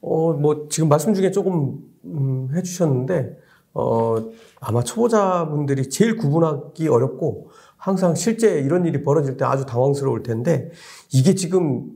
어, 0.01 0.33
뭐, 0.33 0.67
지금 0.71 0.89
말씀 0.89 1.13
중에 1.15 1.31
조금, 1.31 1.79
음, 2.05 2.49
해주셨는데, 2.55 3.39
어, 3.75 4.17
아마 4.61 4.83
초보자분들이 4.83 5.89
제일 5.91 6.17
구분하기 6.17 6.89
어렵고, 6.89 7.51
항상 7.85 8.15
실제 8.15 8.61
이런 8.61 8.87
일이 8.87 9.03
벌어질 9.03 9.37
때 9.37 9.45
아주 9.45 9.67
당황스러울 9.67 10.23
텐데 10.23 10.71
이게 11.13 11.35
지금 11.35 11.91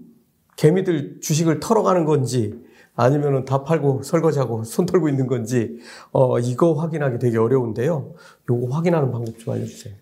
개미들 0.57 1.21
주식을 1.23 1.61
털어가는 1.61 2.05
건지 2.05 2.63
아니면은 2.95 3.47
다 3.47 3.65
팔고 3.65 4.03
설거지하고 4.03 4.65
손 4.65 4.85
털고 4.85 5.09
있는 5.09 5.27
건지 5.27 5.79
어 6.13 6.39
이거 6.41 6.75
확인하기 6.75 7.19
되게 7.19 7.39
어려운데요. 7.39 8.13
요거 8.51 8.75
확인하는 8.77 9.11
방법 9.11 9.39
좀 9.39 9.55
알려주세요. 9.55 9.95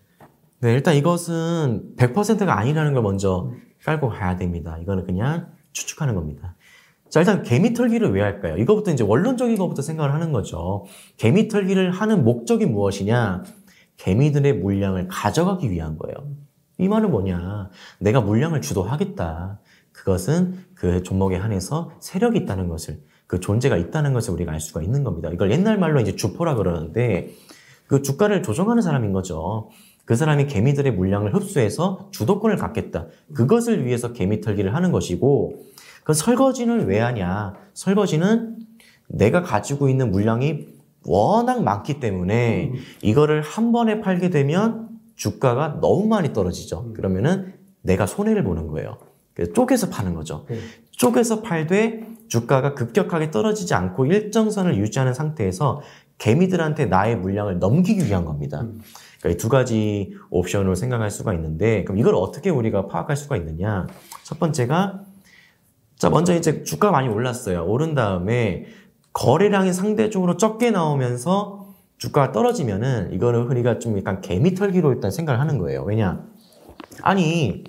네, 0.59 0.73
일단 0.73 0.93
이것은 0.93 1.93
100%가 1.95 2.59
아니라는 2.59 2.93
걸 2.93 3.01
먼저 3.01 3.49
깔고 3.85 4.09
가야 4.09 4.35
됩니다. 4.35 4.77
이거는 4.81 5.05
그냥 5.05 5.53
추측하는 5.71 6.15
겁니다. 6.15 6.57
자, 7.09 7.21
일단 7.21 7.43
개미 7.43 7.73
털기를 7.73 8.11
왜 8.11 8.21
할까요? 8.21 8.57
이거부터 8.57 8.91
이제 8.91 9.05
원론적인 9.05 9.57
것부터 9.57 9.81
생각을 9.81 10.13
하는 10.13 10.33
거죠. 10.33 10.83
개미 11.15 11.47
털기를 11.47 11.91
하는 11.91 12.25
목적이 12.25 12.65
무엇이냐? 12.65 13.43
개미들의 13.97 14.53
물량을 14.53 15.07
가져가기 15.07 15.69
위한 15.69 15.97
거예요. 15.97 16.15
이 16.79 16.87
말은 16.87 17.11
뭐냐? 17.11 17.69
내가 17.99 18.21
물량을 18.21 18.61
주도하겠다. 18.61 19.59
그것은 19.91 20.59
그 20.75 21.01
종목에 21.03 21.35
한해서 21.35 21.91
세력이 21.99 22.37
있다는 22.39 22.67
것을, 22.69 23.01
그 23.25 23.39
존재가 23.39 23.77
있다는 23.77 24.13
것을 24.13 24.33
우리가 24.33 24.51
알 24.51 24.59
수가 24.59 24.83
있는 24.83 25.03
겁니다. 25.03 25.29
이걸 25.33 25.51
옛날 25.51 25.79
말로 25.79 25.99
이제 25.99 26.15
주포라 26.15 26.55
그러는데, 26.55 27.31
그 27.87 28.01
주가를 28.03 28.43
조정하는 28.43 28.83
사람인 28.83 29.11
거죠. 29.11 29.69
그 30.05 30.15
사람이 30.15 30.47
개미들의 30.47 30.93
물량을 30.93 31.33
흡수해서 31.33 32.09
주도권을 32.11 32.57
갖겠다. 32.57 33.07
그것을 33.33 33.85
위해서 33.85 34.13
개미 34.13 34.39
털기를 34.39 34.75
하는 34.75 34.91
것이고, 34.91 35.63
그 36.03 36.13
설거지는 36.13 36.85
왜 36.85 36.99
하냐? 36.99 37.55
설거지는 37.73 38.57
내가 39.09 39.41
가지고 39.41 39.89
있는 39.89 40.11
물량이 40.11 40.67
워낙 41.05 41.63
많기 41.63 41.99
때문에 41.99 42.73
이거를 43.01 43.41
한 43.41 43.71
번에 43.71 44.01
팔게 44.01 44.29
되면 44.29 44.89
주가가 45.15 45.79
너무 45.81 46.07
많이 46.07 46.33
떨어지죠. 46.33 46.93
그러면은 46.93 47.53
내가 47.81 48.05
손해를 48.05 48.43
보는 48.43 48.67
거예요. 48.67 48.97
그래서 49.33 49.53
쪼개서 49.53 49.89
파는 49.89 50.13
거죠. 50.15 50.45
네. 50.49 50.57
쪼개서 50.91 51.41
팔되 51.41 52.07
주가가 52.27 52.73
급격하게 52.73 53.31
떨어지지 53.31 53.73
않고 53.73 54.07
일정선을 54.07 54.77
유지하는 54.77 55.13
상태에서 55.13 55.81
개미들한테 56.17 56.85
나의 56.85 57.15
물량을 57.17 57.59
넘기기 57.59 58.05
위한 58.05 58.25
겁니다. 58.25 58.65
그러니까 59.19 59.29
이 59.29 59.37
두 59.37 59.49
가지 59.49 60.15
옵션으로 60.29 60.75
생각할 60.75 61.09
수가 61.11 61.33
있는데 61.35 61.83
그럼 61.83 61.99
이걸 61.99 62.15
어떻게 62.15 62.49
우리가 62.49 62.87
파악할 62.87 63.15
수가 63.15 63.37
있느냐? 63.37 63.87
첫 64.23 64.39
번째가 64.39 65.01
자 65.97 66.09
먼저 66.09 66.35
이제 66.35 66.63
주가가 66.63 66.91
많이 66.91 67.07
올랐어요. 67.07 67.65
오른 67.65 67.95
다음에 67.95 68.65
거래량이 69.17 69.73
상대적으로 69.73 70.37
적게 70.37 70.69
나오면서 70.69 71.73
주가가 71.97 72.31
떨어지면은 72.31 73.11
이거는 73.13 73.47
우리가 73.47 73.79
좀 73.79 73.97
약간 73.97 74.21
개미 74.21 74.53
털기로 74.53 74.93
일단 74.93 75.09
생각을 75.09 75.41
하는 75.41 75.57
거예요. 75.57 75.81
왜냐? 75.81 76.23
아니 77.01 77.63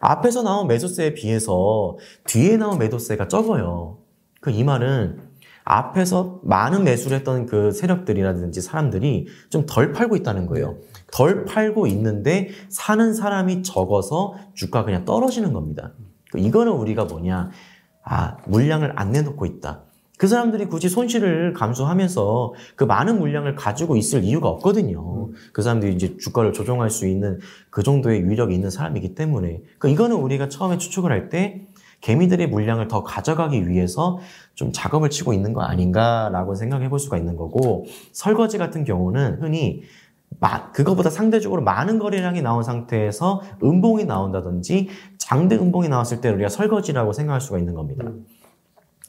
앞에서 0.00 0.42
나온 0.42 0.66
매도세에 0.68 1.12
비해서 1.12 1.98
뒤에 2.24 2.56
나온 2.56 2.78
매도세가 2.78 3.28
적어요. 3.28 3.98
그 4.40 4.50
이 4.50 4.64
말은 4.64 5.20
앞에서 5.64 6.40
많은 6.44 6.84
매수를 6.84 7.18
했던 7.18 7.44
그 7.44 7.72
세력들이라든지 7.72 8.62
사람들이 8.62 9.26
좀 9.50 9.66
덜 9.66 9.92
팔고 9.92 10.16
있다는 10.16 10.46
거예요. 10.46 10.78
덜 11.12 11.44
팔고 11.44 11.88
있는데 11.88 12.48
사는 12.70 13.12
사람이 13.12 13.64
적어서 13.64 14.34
주가 14.54 14.80
가 14.80 14.84
그냥 14.86 15.04
떨어지는 15.04 15.52
겁니다. 15.52 15.92
그 16.30 16.38
이거는 16.38 16.72
우리가 16.72 17.04
뭐냐? 17.04 17.50
아, 18.02 18.36
물량을 18.46 18.92
안 18.96 19.10
내놓고 19.10 19.44
있다. 19.44 19.85
그 20.18 20.26
사람들이 20.26 20.66
굳이 20.66 20.88
손실을 20.88 21.52
감수하면서 21.52 22.54
그 22.74 22.84
많은 22.84 23.18
물량을 23.18 23.54
가지고 23.54 23.96
있을 23.96 24.24
이유가 24.24 24.48
없거든요. 24.48 25.30
그 25.52 25.62
사람들이 25.62 25.94
이제 25.94 26.16
주가를 26.16 26.52
조정할 26.52 26.90
수 26.90 27.06
있는 27.06 27.38
그 27.70 27.82
정도의 27.82 28.28
위력이 28.28 28.54
있는 28.54 28.70
사람이기 28.70 29.14
때문에. 29.14 29.60
그 29.78 29.88
이거는 29.88 30.16
우리가 30.16 30.48
처음에 30.48 30.78
추측을 30.78 31.10
할 31.10 31.28
때 31.28 31.66
개미들의 32.02 32.48
물량을 32.48 32.88
더 32.88 33.02
가져가기 33.02 33.68
위해서 33.68 34.18
좀 34.54 34.70
작업을 34.72 35.10
치고 35.10 35.32
있는 35.32 35.52
거 35.52 35.62
아닌가라고 35.62 36.54
생각해 36.54 36.88
볼 36.88 36.98
수가 37.00 37.16
있는 37.16 37.36
거고 37.36 37.86
설거지 38.12 38.58
같은 38.58 38.84
경우는 38.84 39.42
흔히 39.42 39.82
마, 40.38 40.70
그거보다 40.72 41.08
상대적으로 41.10 41.62
많은 41.62 41.98
거래량이 41.98 42.42
나온 42.42 42.62
상태에서 42.62 43.42
음봉이 43.62 44.04
나온다든지 44.04 44.88
장대 45.18 45.56
음봉이 45.56 45.88
나왔을 45.88 46.20
때 46.20 46.28
우리가 46.28 46.48
설거지라고 46.48 47.12
생각할 47.12 47.40
수가 47.40 47.58
있는 47.58 47.74
겁니다. 47.74 48.04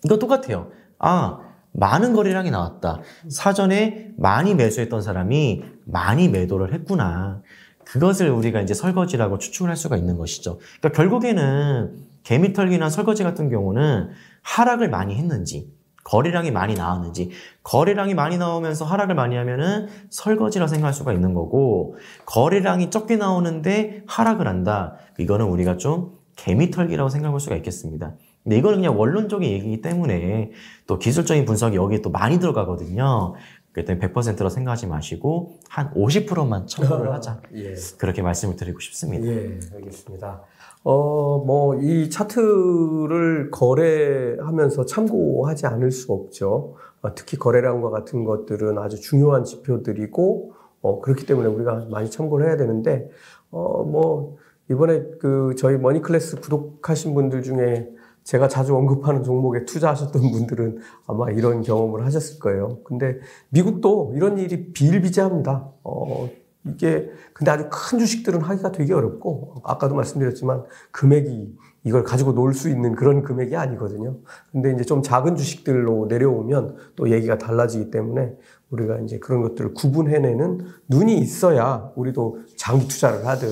이거 0.06 0.18
똑같아요. 0.18 0.72
아, 1.00 1.40
많은 1.72 2.14
거래량이 2.14 2.50
나왔다. 2.50 3.02
사전에 3.30 4.12
많이 4.18 4.56
매수했던 4.56 5.02
사람이 5.02 5.64
많이 5.86 6.28
매도를 6.28 6.74
했구나. 6.74 7.42
그것을 7.86 8.30
우리가 8.30 8.62
이제 8.62 8.74
설거지라고 8.74 9.38
추측을 9.38 9.70
할 9.70 9.78
수가 9.78 9.96
있는 9.96 10.18
것이죠. 10.18 10.60
그러니까 10.80 10.98
결국에는 10.98 11.96
개미털기나 12.24 12.90
설거지 12.90 13.24
같은 13.24 13.50
경우는 13.50 14.10
하락을 14.42 14.90
많이 14.90 15.16
했는지, 15.16 15.72
거래량이 16.04 16.52
많이 16.52 16.74
나왔는지, 16.74 17.32
거래량이 17.64 18.14
많이 18.14 18.38
나오면서 18.38 18.84
하락을 18.86 19.16
많이 19.16 19.36
하면은 19.36 19.88
설거지라 20.10 20.68
생각할 20.68 20.94
수가 20.94 21.14
있는 21.14 21.34
거고, 21.34 21.96
거래량이 22.26 22.90
적게 22.90 23.16
나오는데 23.16 24.04
하락을 24.08 24.48
한다. 24.48 24.96
이거는 25.20 25.46
우리가 25.46 25.78
좀 25.78 26.18
개미털기라고 26.36 27.10
생각할 27.10 27.40
수가 27.40 27.56
있겠습니다. 27.58 28.16
근데 28.48 28.60
이거는 28.60 28.78
그냥 28.78 28.98
원론적인 28.98 29.52
얘기이기 29.52 29.82
때문에 29.82 30.52
또 30.88 30.98
기술적인 30.98 31.44
분석이 31.44 31.76
여기에 31.76 32.02
또 32.02 32.10
많이 32.10 32.40
들어가거든요. 32.40 33.34
때문에 33.74 34.08
100%로 34.08 34.50
생각하지 34.50 34.88
마시고 34.88 35.58
한 35.68 35.94
50%만 35.94 36.66
참고를 36.66 37.12
하자. 37.14 37.42
예. 37.56 37.76
그렇게 37.98 38.22
말씀을 38.22 38.56
드리고 38.56 38.80
싶습니다. 38.80 39.28
예, 39.28 39.60
알겠습니다. 39.76 40.44
어, 40.86 41.44
뭐, 41.46 41.76
이 41.76 42.10
차트를 42.10 43.52
거래하면서 43.52 44.86
참고하지 44.86 45.68
않을 45.68 45.92
수 45.92 46.14
없죠. 46.14 46.76
어, 47.02 47.14
특히 47.16 47.38
거래량과 47.38 47.90
같은 47.90 48.24
것들은 48.24 48.78
아주 48.78 49.02
중요한 49.02 49.44
지표들이고, 49.44 50.54
어, 50.82 51.02
그렇기 51.02 51.26
때문에 51.26 51.50
우리가 51.50 51.88
많이 51.92 52.10
참고를 52.10 52.48
해야 52.48 52.56
되는데, 52.56 53.10
어, 53.52 53.84
뭐, 53.84 54.38
이번에 54.72 55.04
그 55.20 55.54
저희 55.58 55.78
머니클래스 55.78 56.40
구독하신 56.40 57.14
분들 57.14 57.44
중에 57.44 57.90
제가 58.28 58.50
자주 58.50 58.76
언급하는 58.76 59.24
종목에 59.24 59.64
투자하셨던 59.64 60.22
분들은 60.32 60.80
아마 61.08 61.32
이런 61.32 61.62
경험을 61.62 62.06
하셨을 62.06 62.40
거예요. 62.40 62.80
근데 62.84 63.20
미국도 63.50 64.14
이런 64.16 64.38
일이 64.38 64.74
비일비재합니다. 64.74 65.72
어, 65.86 66.30
이게 66.66 67.10
근데 67.32 67.52
아주 67.52 67.70
큰 67.72 68.00
주식들은 68.00 68.42
하기가 68.42 68.74
되게 68.74 68.94
어렵고 68.94 69.62
아까도 69.64 69.96
말씀드렸지만 69.96 70.66
금액이 70.92 71.56
이걸 71.86 72.04
가지고 72.04 72.34
놀 72.34 72.54
수 72.54 72.70
있는 72.70 72.96
그런 72.96 73.24
금액이 73.24 73.56
아니거든요. 73.56 74.18
근데 74.52 74.74
이제 74.74 74.84
좀 74.84 75.02
작은 75.02 75.38
주식들로 75.38 76.08
내려오면 76.10 76.76
또 76.98 77.10
얘기가 77.10 77.38
달라지기 77.38 77.92
때문에 77.92 78.36
우리가 78.72 79.00
이제 79.00 79.20
그런 79.20 79.42
것들을 79.42 79.74
구분해내는 79.74 80.66
눈이 80.90 81.18
있어야 81.20 81.94
우리도 81.96 82.40
장기 82.58 82.90
투자를 82.90 83.26
하든 83.26 83.48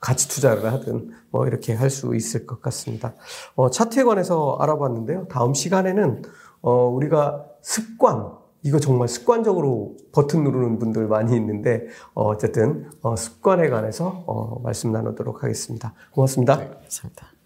가치 0.00 0.28
투자를 0.28 0.72
하든 0.72 1.10
뭐 1.30 1.46
이렇게 1.46 1.74
할 1.74 1.90
수 1.90 2.14
있을 2.14 2.46
것 2.46 2.60
같습니다. 2.62 3.14
어, 3.54 3.70
차트에 3.70 4.04
관해서 4.04 4.56
알아봤는데요. 4.60 5.26
다음 5.28 5.54
시간에는 5.54 6.22
어, 6.62 6.86
우리가 6.86 7.44
습관 7.62 8.32
이거 8.62 8.78
정말 8.78 9.08
습관적으로 9.08 9.96
버튼 10.12 10.44
누르는 10.44 10.78
분들 10.78 11.08
많이 11.08 11.34
있는데 11.36 11.86
어, 12.14 12.28
어쨌든 12.28 12.90
어, 13.02 13.16
습관에 13.16 13.68
관해서 13.70 14.24
어, 14.26 14.60
말씀 14.62 14.92
나누도록 14.92 15.42
하겠습니다. 15.42 15.94
고맙습니다. 16.12 16.56
감사합니다. 16.56 17.39